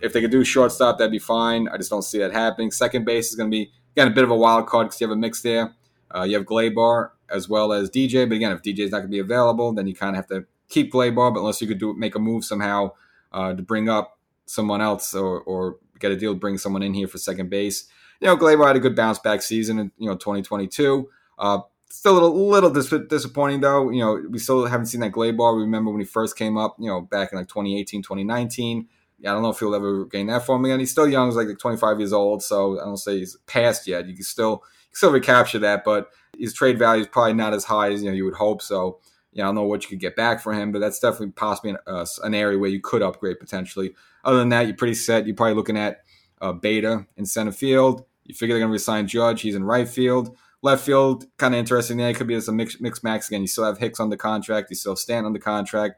If 0.01 0.11
they 0.11 0.19
could 0.19 0.31
do 0.31 0.43
shortstop, 0.43 0.97
that'd 0.97 1.11
be 1.11 1.19
fine. 1.19 1.69
I 1.69 1.77
just 1.77 1.89
don't 1.89 2.01
see 2.01 2.17
that 2.17 2.33
happening. 2.33 2.71
Second 2.71 3.05
base 3.05 3.29
is 3.29 3.35
going 3.35 3.49
to 3.49 3.55
be 3.55 3.71
again 3.95 4.09
a 4.09 4.11
bit 4.13 4.25
of 4.25 4.31
a 4.31 4.35
wild 4.35 4.67
card 4.67 4.87
because 4.87 4.99
you 4.99 5.07
have 5.07 5.15
a 5.15 5.19
mix 5.19 5.41
there. 5.41 5.73
Uh, 6.13 6.23
you 6.23 6.35
have 6.35 6.45
Gleyber 6.45 7.11
as 7.31 7.49
well 7.49 7.73
as 7.73 7.89
DJ. 7.89 8.27
But 8.27 8.35
again, 8.35 8.51
if 8.51 8.61
DJ 8.61 8.79
is 8.79 8.91
not 8.91 8.99
going 8.99 9.09
to 9.09 9.15
be 9.15 9.19
available, 9.19 9.73
then 9.73 9.87
you 9.87 9.95
kind 9.95 10.11
of 10.11 10.17
have 10.17 10.27
to 10.27 10.45
keep 10.69 10.91
Gleyber. 10.91 11.33
But 11.33 11.39
unless 11.39 11.61
you 11.61 11.67
could 11.67 11.79
do 11.79 11.93
make 11.93 12.15
a 12.15 12.19
move 12.19 12.45
somehow 12.45 12.91
uh, 13.31 13.53
to 13.53 13.61
bring 13.61 13.89
up 13.89 14.19
someone 14.45 14.81
else 14.81 15.13
or, 15.13 15.41
or 15.41 15.77
get 15.99 16.11
a 16.11 16.15
deal 16.15 16.33
to 16.33 16.39
bring 16.39 16.57
someone 16.57 16.83
in 16.83 16.93
here 16.93 17.07
for 17.07 17.17
second 17.17 17.49
base. 17.49 17.87
You 18.19 18.27
know, 18.27 18.37
Gleyber 18.37 18.67
had 18.67 18.75
a 18.75 18.79
good 18.79 18.95
bounce 18.95 19.19
back 19.19 19.41
season 19.41 19.79
in 19.79 19.91
you 19.97 20.09
know 20.09 20.15
2022. 20.15 21.09
Uh, 21.39 21.59
Still 21.91 22.13
a 22.13 22.15
little, 22.15 22.47
little 22.47 22.69
dis- 22.69 23.07
disappointing 23.09 23.59
though. 23.59 23.89
You 23.89 23.99
know, 23.99 24.23
we 24.29 24.39
still 24.39 24.65
haven't 24.65 24.85
seen 24.85 25.01
that 25.01 25.11
Gleyber. 25.11 25.59
Remember 25.59 25.91
when 25.91 25.99
he 25.99 26.05
first 26.05 26.37
came 26.37 26.57
up, 26.57 26.77
you 26.79 26.87
know, 26.87 27.01
back 27.01 27.33
in 27.33 27.37
like 27.37 27.49
2018, 27.49 28.01
2019. 28.01 28.87
Yeah, 29.19 29.31
I 29.31 29.33
don't 29.33 29.43
know 29.43 29.49
if 29.49 29.59
he'll 29.59 29.75
ever 29.75 30.05
gain 30.05 30.27
that 30.27 30.45
form 30.45 30.63
again. 30.63 30.79
He's 30.79 30.89
still 30.89 31.07
young. 31.07 31.27
He's 31.27 31.35
like 31.35 31.59
25 31.59 31.99
years 31.99 32.13
old, 32.13 32.43
so 32.43 32.79
I 32.79 32.85
don't 32.85 32.95
say 32.95 33.19
he's 33.19 33.35
past 33.45 33.87
yet. 33.87 34.07
You 34.07 34.15
can 34.15 34.23
still 34.23 34.51
you 34.51 34.89
can 34.91 34.95
still 34.95 35.11
recapture 35.11 35.59
that, 35.59 35.83
but 35.83 36.09
his 36.37 36.53
trade 36.53 36.79
value 36.79 37.01
is 37.01 37.07
probably 37.07 37.33
not 37.33 37.53
as 37.53 37.63
high 37.63 37.91
as 37.91 38.03
you 38.03 38.09
know 38.09 38.15
you 38.15 38.25
would 38.25 38.35
hope. 38.35 38.61
So, 38.61 38.99
yeah, 39.33 39.43
I 39.43 39.47
don't 39.47 39.55
know 39.55 39.63
what 39.63 39.83
you 39.83 39.89
could 39.89 39.99
get 39.99 40.15
back 40.15 40.41
for 40.41 40.53
him, 40.53 40.71
but 40.71 40.79
that's 40.79 40.99
definitely 40.99 41.31
possibly 41.31 41.71
an, 41.71 41.77
uh, 41.87 42.05
an 42.23 42.33
area 42.33 42.57
where 42.57 42.69
you 42.69 42.81
could 42.81 43.01
upgrade 43.01 43.39
potentially. 43.39 43.93
Other 44.23 44.39
than 44.39 44.49
that, 44.49 44.67
you're 44.67 44.75
pretty 44.75 44.95
set. 44.95 45.25
You're 45.25 45.35
probably 45.35 45.55
looking 45.55 45.77
at 45.77 46.03
uh, 46.41 46.53
Bader 46.53 47.07
in 47.17 47.25
center 47.25 47.51
field. 47.51 48.05
You 48.25 48.35
figure 48.35 48.55
they're 48.55 48.61
going 48.61 48.69
to 48.69 48.73
resign 48.73 49.07
Judge. 49.07 49.41
He's 49.41 49.55
in 49.55 49.63
right 49.63 49.87
field. 49.87 50.35
Left 50.63 50.85
field, 50.85 51.25
kind 51.37 51.55
of 51.55 51.59
interesting. 51.59 51.99
Yeah, 51.99 52.09
it 52.09 52.15
could 52.15 52.27
be 52.27 52.35
as 52.35 52.47
a 52.47 52.51
mix, 52.51 52.79
mix 52.79 53.03
max 53.03 53.27
again. 53.27 53.41
You 53.41 53.47
still 53.47 53.63
have 53.63 53.79
Hicks 53.79 53.99
on 53.99 54.09
the 54.09 54.17
contract. 54.17 54.69
You 54.69 54.75
still 54.75 54.91
have 54.91 54.99
Stanton 54.99 55.25
on 55.25 55.33
the 55.33 55.39
contract. 55.39 55.95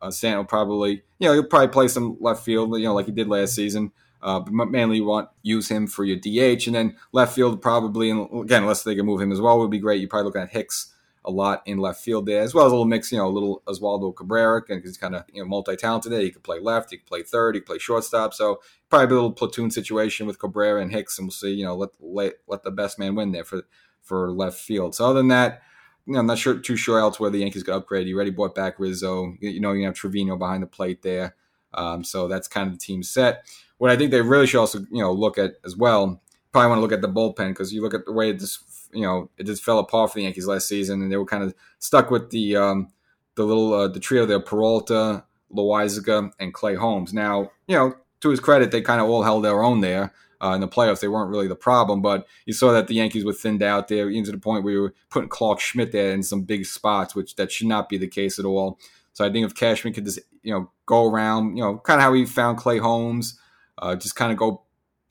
Uh, 0.00 0.10
Stanton 0.10 0.38
will 0.38 0.44
probably, 0.44 1.02
you 1.18 1.28
know, 1.28 1.32
he'll 1.32 1.44
probably 1.44 1.68
play 1.68 1.88
some 1.88 2.16
left 2.20 2.44
field, 2.44 2.76
you 2.78 2.84
know, 2.84 2.94
like 2.94 3.06
he 3.06 3.12
did 3.12 3.28
last 3.28 3.54
season. 3.54 3.90
Uh, 4.22 4.40
but 4.40 4.52
mainly 4.70 4.96
you 4.96 5.04
want 5.04 5.28
use 5.42 5.68
him 5.68 5.86
for 5.86 6.04
your 6.04 6.16
DH, 6.16 6.66
and 6.66 6.76
then 6.76 6.96
left 7.12 7.34
field 7.34 7.60
probably, 7.60 8.10
and 8.10 8.28
again, 8.44 8.62
unless 8.62 8.82
they 8.82 8.94
can 8.94 9.06
move 9.06 9.20
him 9.20 9.32
as 9.32 9.40
well, 9.40 9.58
would 9.58 9.70
be 9.70 9.78
great. 9.78 10.00
You're 10.00 10.08
probably 10.08 10.26
looking 10.26 10.42
at 10.42 10.50
Hicks 10.50 10.92
a 11.24 11.30
lot 11.30 11.62
in 11.66 11.78
left 11.78 12.02
field 12.02 12.26
there, 12.26 12.40
as 12.40 12.54
well 12.54 12.66
as 12.66 12.72
a 12.72 12.74
little 12.74 12.86
mix, 12.86 13.12
you 13.12 13.18
know, 13.18 13.26
a 13.26 13.30
little 13.30 13.62
Oswaldo 13.66 14.14
Cabrera, 14.14 14.60
because 14.60 14.82
he's 14.82 14.96
kind 14.96 15.14
of 15.14 15.24
you 15.32 15.42
know 15.42 15.48
multi-talented. 15.48 16.10
There, 16.10 16.20
he 16.20 16.30
could 16.30 16.42
play 16.42 16.60
left, 16.60 16.90
he 16.90 16.98
could 16.98 17.06
play 17.06 17.22
third, 17.22 17.54
he 17.54 17.60
could 17.60 17.66
play 17.66 17.78
shortstop. 17.78 18.34
So 18.34 18.60
probably 18.88 19.06
a 19.06 19.14
little 19.14 19.32
platoon 19.32 19.70
situation 19.70 20.26
with 20.26 20.38
Cabrera 20.38 20.80
and 20.80 20.92
Hicks, 20.92 21.18
and 21.18 21.26
we'll 21.26 21.32
see. 21.32 21.52
You 21.52 21.64
know, 21.64 21.76
let 21.76 21.90
let, 22.00 22.34
let 22.46 22.62
the 22.62 22.70
best 22.70 22.98
man 22.98 23.14
win 23.14 23.32
there 23.32 23.44
for 23.44 23.62
for 24.02 24.30
left 24.30 24.58
field. 24.58 24.94
So 24.94 25.06
other 25.06 25.20
than 25.20 25.28
that, 25.28 25.62
you 26.06 26.14
know, 26.14 26.20
I'm 26.20 26.26
not 26.26 26.38
sure 26.38 26.58
too 26.58 26.76
sure 26.76 26.98
else 26.98 27.20
where 27.20 27.30
the 27.30 27.38
Yankees 27.38 27.62
could 27.62 27.74
upgrade. 27.74 28.08
You 28.08 28.16
already 28.16 28.30
bought 28.30 28.54
back 28.54 28.78
Rizzo. 28.78 29.34
You 29.40 29.60
know, 29.60 29.72
you 29.72 29.84
have 29.84 29.94
Trevino 29.94 30.36
behind 30.36 30.62
the 30.62 30.68
plate 30.68 31.02
there. 31.02 31.36
Um, 31.74 32.04
so 32.04 32.28
that's 32.28 32.48
kind 32.48 32.66
of 32.66 32.74
the 32.74 32.84
team 32.84 33.02
set. 33.02 33.46
What 33.82 33.90
I 33.90 33.96
think 33.96 34.12
they 34.12 34.22
really 34.22 34.46
should 34.46 34.60
also, 34.60 34.78
you 34.92 35.02
know, 35.02 35.10
look 35.10 35.38
at 35.38 35.54
as 35.64 35.76
well. 35.76 36.22
Probably 36.52 36.68
want 36.68 36.78
to 36.78 36.82
look 36.82 36.92
at 36.92 37.00
the 37.02 37.08
bullpen 37.08 37.48
because 37.48 37.72
you 37.72 37.82
look 37.82 37.94
at 37.94 38.04
the 38.04 38.12
way 38.12 38.30
it 38.30 38.38
just, 38.38 38.60
you 38.92 39.02
know, 39.02 39.28
it 39.38 39.42
just 39.42 39.64
fell 39.64 39.80
apart 39.80 40.12
for 40.12 40.20
the 40.20 40.22
Yankees 40.22 40.46
last 40.46 40.68
season, 40.68 41.02
and 41.02 41.10
they 41.10 41.16
were 41.16 41.24
kind 41.24 41.42
of 41.42 41.52
stuck 41.80 42.08
with 42.08 42.30
the 42.30 42.54
um, 42.54 42.92
the 43.34 43.42
little 43.42 43.74
uh, 43.74 43.88
the 43.88 43.98
trio 43.98 44.24
there: 44.24 44.38
Peralta, 44.38 45.24
Loaisiga, 45.52 46.30
and 46.38 46.54
Clay 46.54 46.76
Holmes. 46.76 47.12
Now, 47.12 47.50
you 47.66 47.76
know, 47.76 47.96
to 48.20 48.30
his 48.30 48.38
credit, 48.38 48.70
they 48.70 48.82
kind 48.82 49.00
of 49.00 49.08
all 49.08 49.24
held 49.24 49.44
their 49.44 49.64
own 49.64 49.80
there 49.80 50.14
uh, 50.40 50.50
in 50.50 50.60
the 50.60 50.68
playoffs. 50.68 51.00
They 51.00 51.08
weren't 51.08 51.30
really 51.32 51.48
the 51.48 51.56
problem, 51.56 52.02
but 52.02 52.28
you 52.46 52.52
saw 52.52 52.70
that 52.70 52.86
the 52.86 52.94
Yankees 52.94 53.24
were 53.24 53.32
thinned 53.32 53.64
out 53.64 53.88
there, 53.88 54.08
even 54.08 54.26
to 54.26 54.30
the 54.30 54.38
point 54.38 54.62
where 54.62 54.74
you 54.74 54.80
were 54.82 54.94
putting 55.10 55.28
Clarke 55.28 55.58
Schmidt 55.58 55.90
there 55.90 56.12
in 56.12 56.22
some 56.22 56.42
big 56.42 56.66
spots, 56.66 57.16
which 57.16 57.34
that 57.34 57.50
should 57.50 57.66
not 57.66 57.88
be 57.88 57.98
the 57.98 58.06
case 58.06 58.38
at 58.38 58.44
all. 58.44 58.78
So 59.12 59.24
I 59.24 59.32
think 59.32 59.44
if 59.44 59.56
Cashman 59.56 59.92
could 59.92 60.04
just 60.04 60.20
you 60.44 60.54
know 60.54 60.70
go 60.86 61.10
around, 61.10 61.56
you 61.56 61.64
know, 61.64 61.78
kind 61.78 61.98
of 61.98 62.04
how 62.04 62.12
he 62.12 62.26
found 62.26 62.58
Clay 62.58 62.78
Holmes, 62.78 63.40
uh, 63.78 63.96
just 63.96 64.16
kind 64.16 64.32
of 64.32 64.38
go 64.38 64.62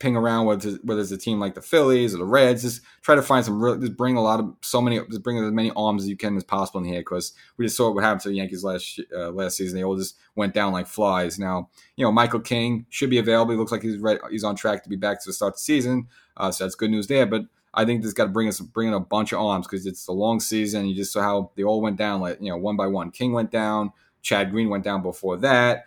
ping 0.02 0.16
around 0.16 0.48
it's, 0.64 0.82
whether 0.82 1.00
it's 1.00 1.12
a 1.12 1.16
team 1.16 1.38
like 1.38 1.54
the 1.54 1.62
Phillies 1.62 2.12
or 2.12 2.18
the 2.18 2.24
Reds. 2.24 2.62
Just 2.62 2.82
try 3.02 3.14
to 3.14 3.22
find 3.22 3.44
some 3.44 3.62
real, 3.62 3.76
just 3.76 3.96
bring 3.96 4.16
a 4.16 4.22
lot 4.22 4.40
of 4.40 4.52
so 4.60 4.80
many, 4.80 4.98
just 5.08 5.22
bring 5.22 5.38
as 5.38 5.52
many 5.52 5.70
arms 5.76 6.02
as 6.02 6.08
you 6.08 6.16
can 6.16 6.36
as 6.36 6.42
possible 6.42 6.80
in 6.80 6.86
here 6.86 7.00
because 7.00 7.32
we 7.56 7.64
just 7.64 7.76
saw 7.76 7.92
what 7.92 8.02
happened 8.02 8.22
to 8.22 8.28
the 8.28 8.34
Yankees 8.34 8.64
last 8.64 9.00
uh, 9.16 9.30
last 9.30 9.56
season. 9.56 9.78
They 9.78 9.84
all 9.84 9.96
just 9.96 10.16
went 10.34 10.54
down 10.54 10.72
like 10.72 10.88
flies. 10.88 11.38
Now 11.38 11.70
you 11.94 12.04
know 12.04 12.10
Michael 12.10 12.40
King 12.40 12.84
should 12.90 13.10
be 13.10 13.18
available. 13.18 13.52
He 13.52 13.58
looks 13.58 13.70
like 13.70 13.82
he's 13.82 13.98
ready, 13.98 14.18
he's 14.28 14.44
on 14.44 14.56
track 14.56 14.82
to 14.82 14.88
be 14.90 14.96
back 14.96 15.22
to 15.22 15.32
start 15.32 15.54
the 15.54 15.60
season. 15.60 16.08
Uh, 16.36 16.50
so 16.50 16.64
that's 16.64 16.74
good 16.74 16.90
news 16.90 17.06
there. 17.06 17.26
But 17.26 17.42
I 17.72 17.84
think 17.84 18.02
this 18.02 18.12
got 18.12 18.24
to 18.24 18.30
bring 18.30 18.48
us 18.48 18.58
bring 18.58 18.88
in 18.88 18.94
a 18.94 19.00
bunch 19.00 19.32
of 19.32 19.38
arms 19.38 19.68
because 19.68 19.86
it's 19.86 20.08
a 20.08 20.12
long 20.12 20.40
season. 20.40 20.86
You 20.86 20.96
just 20.96 21.12
saw 21.12 21.22
how 21.22 21.52
they 21.56 21.62
all 21.62 21.80
went 21.80 21.96
down 21.96 22.20
like 22.20 22.38
you 22.40 22.50
know 22.50 22.56
one 22.56 22.76
by 22.76 22.88
one. 22.88 23.12
King 23.12 23.32
went 23.32 23.52
down. 23.52 23.92
Chad 24.20 24.50
Green 24.50 24.68
went 24.68 24.84
down 24.84 25.02
before 25.02 25.36
that. 25.38 25.86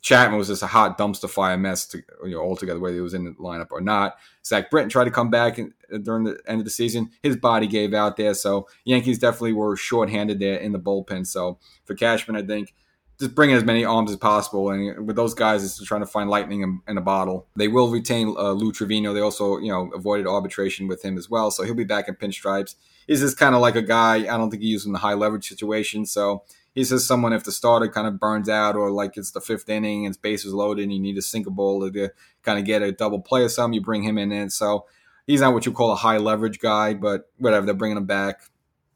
Chapman 0.00 0.38
was 0.38 0.48
just 0.48 0.62
a 0.62 0.66
hot 0.66 0.96
dumpster 0.98 1.28
fire 1.28 1.56
mess 1.56 1.86
to, 1.88 2.02
you 2.24 2.30
know, 2.30 2.40
altogether, 2.40 2.80
whether 2.80 2.94
he 2.94 3.00
was 3.00 3.14
in 3.14 3.24
the 3.24 3.32
lineup 3.32 3.68
or 3.70 3.80
not. 3.80 4.16
Zach 4.44 4.70
Britton 4.70 4.88
tried 4.88 5.04
to 5.04 5.10
come 5.10 5.30
back 5.30 5.58
in, 5.58 5.74
during 6.02 6.24
the 6.24 6.40
end 6.46 6.60
of 6.60 6.64
the 6.64 6.70
season. 6.70 7.10
His 7.22 7.36
body 7.36 7.66
gave 7.66 7.92
out 7.92 8.16
there. 8.16 8.34
So 8.34 8.66
Yankees 8.84 9.18
definitely 9.18 9.52
were 9.52 9.76
shorthanded 9.76 10.38
there 10.40 10.56
in 10.56 10.72
the 10.72 10.78
bullpen. 10.78 11.26
So 11.26 11.58
for 11.84 11.94
Cashman, 11.94 12.36
I 12.36 12.46
think 12.46 12.74
just 13.20 13.34
bring 13.34 13.50
in 13.50 13.56
as 13.56 13.64
many 13.64 13.84
arms 13.84 14.10
as 14.10 14.16
possible. 14.16 14.70
And 14.70 15.06
with 15.06 15.14
those 15.14 15.34
guys, 15.34 15.62
it's 15.62 15.84
trying 15.84 16.00
to 16.00 16.06
find 16.06 16.30
lightning 16.30 16.62
in, 16.62 16.80
in 16.88 16.96
a 16.96 17.02
bottle. 17.02 17.46
They 17.54 17.68
will 17.68 17.90
retain 17.90 18.34
uh, 18.38 18.52
Lou 18.52 18.72
Trivino. 18.72 19.12
They 19.12 19.20
also, 19.20 19.58
you 19.58 19.70
know, 19.70 19.90
avoided 19.94 20.26
arbitration 20.26 20.88
with 20.88 21.04
him 21.04 21.18
as 21.18 21.28
well. 21.28 21.50
So 21.50 21.62
he'll 21.62 21.74
be 21.74 21.84
back 21.84 22.08
in 22.08 22.14
pinstripes. 22.14 22.76
He's 23.06 23.20
just 23.20 23.36
kind 23.36 23.54
of 23.54 23.60
like 23.60 23.76
a 23.76 23.82
guy. 23.82 24.16
I 24.20 24.38
don't 24.38 24.50
think 24.50 24.62
he 24.62 24.68
uses 24.70 24.86
in 24.86 24.92
the 24.92 25.00
high 25.00 25.14
leverage 25.14 25.46
situation. 25.46 26.06
So 26.06 26.44
he 26.74 26.84
says 26.84 27.06
someone 27.06 27.32
if 27.32 27.44
the 27.44 27.52
starter 27.52 27.88
kind 27.88 28.06
of 28.06 28.20
burns 28.20 28.48
out 28.48 28.76
or 28.76 28.90
like 28.90 29.16
it's 29.16 29.32
the 29.32 29.40
fifth 29.40 29.68
inning 29.68 30.06
and 30.06 30.20
bases 30.22 30.52
loaded 30.54 30.82
and 30.82 30.92
you 30.92 31.00
need 31.00 31.14
to 31.14 31.22
sink 31.22 31.46
a 31.46 31.50
ball 31.50 31.90
to 31.90 32.10
kind 32.42 32.58
of 32.58 32.64
get 32.64 32.82
a 32.82 32.92
double 32.92 33.20
play 33.20 33.42
or 33.42 33.48
something, 33.48 33.74
you 33.74 33.80
bring 33.80 34.02
him 34.02 34.18
in. 34.18 34.30
And 34.32 34.52
so 34.52 34.86
he's 35.26 35.40
not 35.40 35.52
what 35.52 35.66
you 35.66 35.72
call 35.72 35.92
a 35.92 35.96
high 35.96 36.18
leverage 36.18 36.60
guy, 36.60 36.94
but 36.94 37.30
whatever. 37.38 37.66
They're 37.66 37.74
bringing 37.74 37.96
him 37.96 38.06
back. 38.06 38.42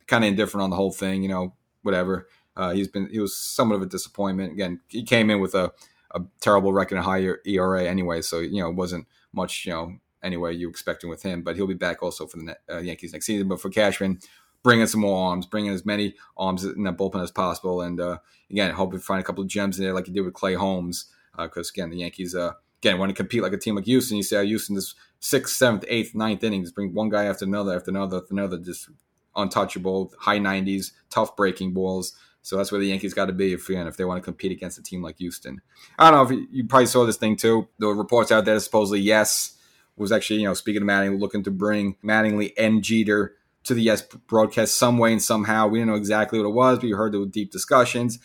Kind 0.06 0.24
of 0.24 0.28
indifferent 0.28 0.62
on 0.62 0.70
the 0.70 0.76
whole 0.76 0.92
thing, 0.92 1.22
you 1.22 1.28
know, 1.28 1.54
whatever. 1.82 2.28
Uh, 2.56 2.72
he's 2.72 2.88
been 2.88 3.08
he 3.10 3.18
was 3.18 3.36
somewhat 3.36 3.76
of 3.76 3.82
a 3.82 3.86
disappointment. 3.86 4.52
Again, 4.52 4.80
he 4.88 5.02
came 5.02 5.30
in 5.30 5.40
with 5.40 5.54
a, 5.54 5.72
a 6.14 6.20
terrible 6.40 6.72
record 6.72 6.96
and 6.96 7.04
higher 7.04 7.40
ERA 7.46 7.84
anyway, 7.84 8.20
so 8.20 8.38
you 8.40 8.60
know 8.60 8.68
it 8.68 8.76
wasn't 8.76 9.06
much 9.32 9.66
you 9.66 9.72
know 9.72 9.96
anyway 10.22 10.54
you 10.54 10.68
expecting 10.68 11.10
with 11.10 11.22
him. 11.22 11.42
But 11.42 11.56
he'll 11.56 11.66
be 11.66 11.74
back 11.74 12.02
also 12.02 12.26
for 12.26 12.36
the 12.36 12.56
uh, 12.70 12.78
Yankees 12.78 13.12
next 13.12 13.26
season. 13.26 13.48
But 13.48 13.60
for 13.60 13.70
Cashman, 13.70 14.20
bring 14.64 14.80
in 14.80 14.88
some 14.88 15.02
more 15.02 15.30
arms, 15.30 15.46
bring 15.46 15.66
in 15.66 15.72
as 15.72 15.86
many 15.86 16.14
arms 16.36 16.64
in 16.64 16.82
that 16.82 16.96
bullpen 16.96 17.22
as 17.22 17.30
possible, 17.30 17.82
and 17.82 18.00
uh, 18.00 18.18
again, 18.50 18.72
hope 18.72 18.92
we 18.92 18.98
find 18.98 19.20
a 19.20 19.24
couple 19.24 19.44
of 19.44 19.48
gems 19.48 19.78
in 19.78 19.84
there 19.84 19.94
like 19.94 20.08
you 20.08 20.12
did 20.12 20.22
with 20.22 20.34
Clay 20.34 20.54
Holmes, 20.54 21.06
because 21.38 21.68
uh, 21.68 21.72
again, 21.74 21.90
the 21.90 21.98
Yankees 21.98 22.34
uh, 22.34 22.54
again 22.82 22.98
want 22.98 23.10
to 23.10 23.14
compete 23.14 23.42
like 23.42 23.52
a 23.52 23.58
team 23.58 23.76
like 23.76 23.84
Houston. 23.84 24.16
You 24.16 24.24
see 24.24 24.34
how 24.34 24.42
Houston 24.42 24.76
is 24.76 24.96
sixth, 25.20 25.54
seventh, 25.54 25.84
eighth, 25.86 26.16
ninth 26.16 26.42
innings, 26.42 26.72
bring 26.72 26.92
one 26.92 27.10
guy 27.10 27.24
after 27.26 27.44
another, 27.44 27.76
after 27.76 27.90
another, 27.90 28.16
after 28.16 28.32
another, 28.32 28.58
just 28.58 28.88
untouchable, 29.36 30.12
high 30.18 30.38
nineties, 30.38 30.92
tough 31.10 31.36
breaking 31.36 31.74
balls. 31.74 32.16
So 32.42 32.58
that's 32.58 32.70
where 32.70 32.80
the 32.80 32.88
Yankees 32.88 33.14
got 33.14 33.26
to 33.26 33.32
be 33.32 33.54
if, 33.54 33.70
if 33.70 33.96
they 33.96 34.04
want 34.04 34.22
to 34.22 34.24
compete 34.24 34.52
against 34.52 34.78
a 34.78 34.82
team 34.82 35.02
like 35.02 35.16
Houston. 35.16 35.62
I 35.98 36.10
don't 36.10 36.18
know 36.18 36.34
if 36.34 36.38
you, 36.40 36.46
you 36.50 36.66
probably 36.66 36.86
saw 36.86 37.06
this 37.06 37.16
thing 37.16 37.36
too. 37.36 37.68
The 37.78 37.88
reports 37.88 38.30
out 38.30 38.44
there 38.44 38.60
supposedly 38.60 39.00
yes 39.00 39.56
was 39.96 40.12
actually 40.12 40.40
you 40.40 40.46
know 40.46 40.54
speaking 40.54 40.82
of 40.82 40.88
Mattingly 40.88 41.20
looking 41.20 41.42
to 41.44 41.50
bring 41.50 41.96
Mattingly 42.04 42.52
and 42.58 42.82
Jeter 42.82 43.34
to 43.64 43.74
the 43.74 43.82
Yes 43.82 44.02
broadcast 44.02 44.76
some 44.76 44.98
way 44.98 45.12
and 45.12 45.22
somehow. 45.22 45.66
We 45.66 45.78
didn't 45.78 45.90
know 45.90 45.96
exactly 45.96 46.38
what 46.38 46.48
it 46.48 46.54
was, 46.54 46.78
but 46.78 46.88
you 46.88 46.96
heard 46.96 47.12
the 47.12 47.26
deep 47.26 47.50
discussions. 47.50 48.18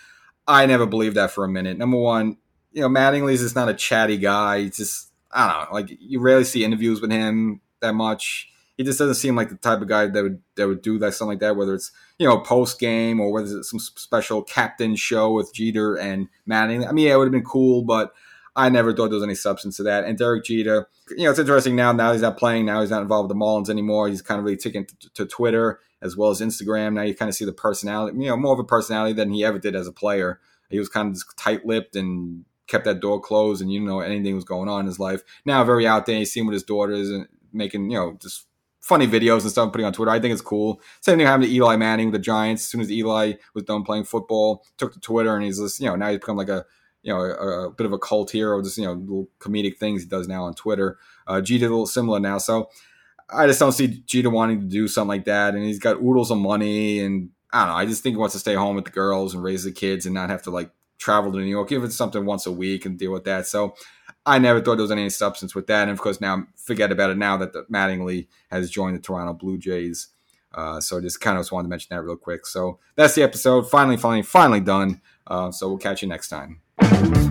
I 0.47 0.65
never 0.65 0.85
believed 0.85 1.15
that 1.15 1.31
for 1.31 1.43
a 1.43 1.49
minute. 1.49 1.77
Number 1.77 1.97
one, 1.97 2.37
you 2.71 2.81
know 2.81 2.89
Mattingly's 2.89 3.41
just 3.41 3.55
not 3.55 3.69
a 3.69 3.73
chatty 3.73 4.17
guy. 4.17 4.61
He's 4.61 4.77
just 4.77 5.11
I 5.31 5.47
don't 5.47 5.69
know, 5.69 5.75
like 5.75 5.97
you 5.99 6.19
rarely 6.19 6.43
see 6.43 6.63
interviews 6.63 7.01
with 7.01 7.11
him 7.11 7.61
that 7.81 7.93
much 7.93 8.49
he 8.79 8.85
just 8.85 8.97
doesn't 8.97 9.15
seem 9.15 9.35
like 9.35 9.49
the 9.49 9.57
type 9.57 9.81
of 9.81 9.89
guy 9.89 10.07
that 10.07 10.23
would 10.23 10.41
that 10.55 10.65
would 10.65 10.81
do 10.81 10.97
that 10.99 11.13
something 11.13 11.33
like 11.33 11.41
that. 11.41 11.57
Whether 11.57 11.73
it's 11.73 11.91
you 12.17 12.25
know 12.25 12.39
post 12.39 12.79
game 12.79 13.19
or 13.19 13.29
whether 13.29 13.57
it's 13.57 13.69
some 13.69 13.77
special 13.77 14.41
captain 14.41 14.95
show 14.95 15.33
with 15.33 15.53
Jeter 15.53 15.95
and 15.95 16.29
Manning. 16.45 16.87
I 16.87 16.93
mean, 16.93 17.07
yeah, 17.07 17.15
it 17.15 17.17
would 17.17 17.25
have 17.25 17.33
been 17.33 17.43
cool, 17.43 17.81
but 17.81 18.13
I 18.55 18.69
never 18.69 18.93
thought 18.93 19.09
there 19.09 19.15
was 19.15 19.23
any 19.23 19.35
substance 19.35 19.77
to 19.77 19.83
that. 19.83 20.03
And 20.03 20.17
Derek 20.17 20.45
Jeter, 20.45 20.87
you 21.09 21.23
know, 21.23 21.31
it's 21.31 21.39
interesting 21.39 21.75
now. 21.75 21.91
Now 21.91 22.11
he's 22.11 22.21
not 22.21 22.37
playing. 22.37 22.65
Now 22.65 22.81
he's 22.81 22.89
not 22.89 23.01
involved 23.01 23.29
with 23.29 23.37
the 23.37 23.43
Marlins 23.43 23.69
anymore. 23.69 24.07
He's 24.07 24.21
kind 24.21 24.39
of 24.39 24.45
really 24.45 24.57
taken 24.57 24.85
to, 24.85 25.09
to 25.13 25.25
Twitter 25.25 25.79
as 26.01 26.15
well 26.15 26.29
as 26.29 26.41
Instagram. 26.41 26.93
Now 26.93 27.03
you 27.03 27.15
kind 27.15 27.29
of 27.29 27.35
see 27.35 27.45
the 27.45 27.53
personality, 27.53 28.17
you 28.17 28.27
know, 28.27 28.37
more 28.37 28.53
of 28.53 28.59
a 28.59 28.63
personality 28.63 29.13
than 29.13 29.31
he 29.31 29.43
ever 29.43 29.59
did 29.59 29.75
as 29.75 29.87
a 29.87 29.91
player. 29.91 30.39
He 30.69 30.79
was 30.79 30.89
kind 30.89 31.09
of 31.09 31.15
just 31.15 31.37
tight 31.37 31.65
lipped 31.65 31.95
and 31.95 32.45
kept 32.67 32.85
that 32.85 32.99
door 32.99 33.19
closed, 33.19 33.61
and 33.61 33.71
you 33.71 33.79
know 33.79 33.99
anything 33.99 34.35
was 34.35 34.43
going 34.43 34.69
on 34.69 34.81
in 34.81 34.85
his 34.85 34.99
life. 34.99 35.21
Now 35.45 35.63
very 35.63 35.87
out 35.87 36.05
there. 36.05 36.17
He's 36.17 36.31
seen 36.31 36.45
with 36.45 36.53
his 36.53 36.63
daughters 36.63 37.09
and 37.09 37.27
making 37.51 37.89
you 37.89 37.97
know 37.97 38.17
just 38.21 38.45
funny 38.79 39.07
videos 39.07 39.41
and 39.41 39.51
stuff 39.51 39.71
putting 39.71 39.85
on 39.85 39.93
Twitter. 39.93 40.11
I 40.11 40.19
think 40.19 40.33
it's 40.33 40.41
cool. 40.41 40.81
Same 41.01 41.17
thing 41.17 41.27
happened 41.27 41.45
to 41.45 41.53
Eli 41.53 41.75
Manning 41.75 42.07
with 42.07 42.13
the 42.13 42.19
Giants. 42.19 42.63
As 42.63 42.67
soon 42.67 42.81
as 42.81 42.91
Eli 42.91 43.33
was 43.53 43.63
done 43.63 43.83
playing 43.83 44.05
football, 44.05 44.63
took 44.77 44.93
to 44.93 44.99
Twitter 44.99 45.35
and 45.35 45.43
he's 45.43 45.59
just, 45.59 45.79
you 45.79 45.87
know, 45.87 45.95
now 45.95 46.09
he's 46.09 46.19
become 46.19 46.37
like 46.37 46.49
a, 46.49 46.65
you 47.01 47.13
know, 47.13 47.19
a, 47.21 47.67
a 47.67 47.71
bit 47.71 47.85
of 47.85 47.93
a 47.93 47.99
cult 47.99 48.31
hero, 48.31 48.61
just, 48.61 48.77
you 48.77 48.85
know, 48.85 48.93
little 48.93 49.29
comedic 49.39 49.77
things 49.77 50.03
he 50.03 50.09
does 50.09 50.27
now 50.27 50.43
on 50.43 50.53
Twitter. 50.53 50.97
Uh, 51.27 51.41
Jeter 51.41 51.67
a 51.67 51.69
little 51.69 51.87
similar 51.87 52.19
now. 52.19 52.37
So 52.37 52.69
I 53.29 53.47
just 53.47 53.59
don't 53.59 53.71
see 53.71 54.03
Jeter 54.05 54.29
wanting 54.29 54.61
to 54.61 54.65
do 54.65 54.87
something 54.87 55.09
like 55.09 55.25
that. 55.25 55.55
And 55.55 55.63
he's 55.63 55.79
got 55.79 56.01
oodles 56.01 56.31
of 56.31 56.37
money 56.37 56.99
and 56.99 57.29
I 57.51 57.65
don't 57.65 57.73
know. 57.73 57.79
I 57.79 57.85
just 57.85 58.03
think 58.03 58.13
he 58.13 58.17
wants 58.17 58.33
to 58.33 58.39
stay 58.39 58.55
home 58.55 58.75
with 58.75 58.85
the 58.85 58.91
girls 58.91 59.33
and 59.33 59.43
raise 59.43 59.63
the 59.63 59.71
kids 59.71 60.05
and 60.05 60.13
not 60.13 60.29
have 60.29 60.43
to 60.43 60.51
like 60.51 60.71
travel 60.97 61.31
to 61.31 61.37
New 61.37 61.45
York, 61.45 61.69
give 61.69 61.83
it 61.83 61.93
something 61.93 62.25
once 62.25 62.45
a 62.45 62.51
week 62.51 62.85
and 62.85 62.99
deal 62.99 63.11
with 63.11 63.23
that. 63.23 63.47
So 63.47 63.75
I 64.25 64.37
never 64.37 64.61
thought 64.61 64.75
there 64.75 64.83
was 64.83 64.91
any 64.91 65.09
substance 65.09 65.55
with 65.55 65.67
that. 65.67 65.83
And 65.83 65.91
of 65.91 65.99
course, 65.99 66.21
now 66.21 66.45
forget 66.55 66.91
about 66.91 67.09
it 67.09 67.17
now 67.17 67.37
that 67.37 67.53
the 67.53 67.63
Mattingly 67.71 68.27
has 68.51 68.69
joined 68.69 68.97
the 68.97 69.01
Toronto 69.01 69.33
Blue 69.33 69.57
Jays. 69.57 70.09
Uh, 70.53 70.79
so 70.81 70.99
just 70.99 71.21
kind 71.21 71.37
of 71.37 71.41
just 71.41 71.51
wanted 71.51 71.67
to 71.67 71.69
mention 71.69 71.95
that 71.95 72.03
real 72.03 72.17
quick. 72.17 72.45
So 72.45 72.79
that's 72.95 73.15
the 73.15 73.23
episode. 73.23 73.69
Finally, 73.69 73.97
finally, 73.97 74.23
finally 74.23 74.59
done. 74.59 75.01
Uh, 75.25 75.51
so 75.51 75.69
we'll 75.69 75.77
catch 75.77 76.01
you 76.01 76.07
next 76.07 76.29
time. 76.29 76.61
Thank 76.89 77.17
you. 77.17 77.28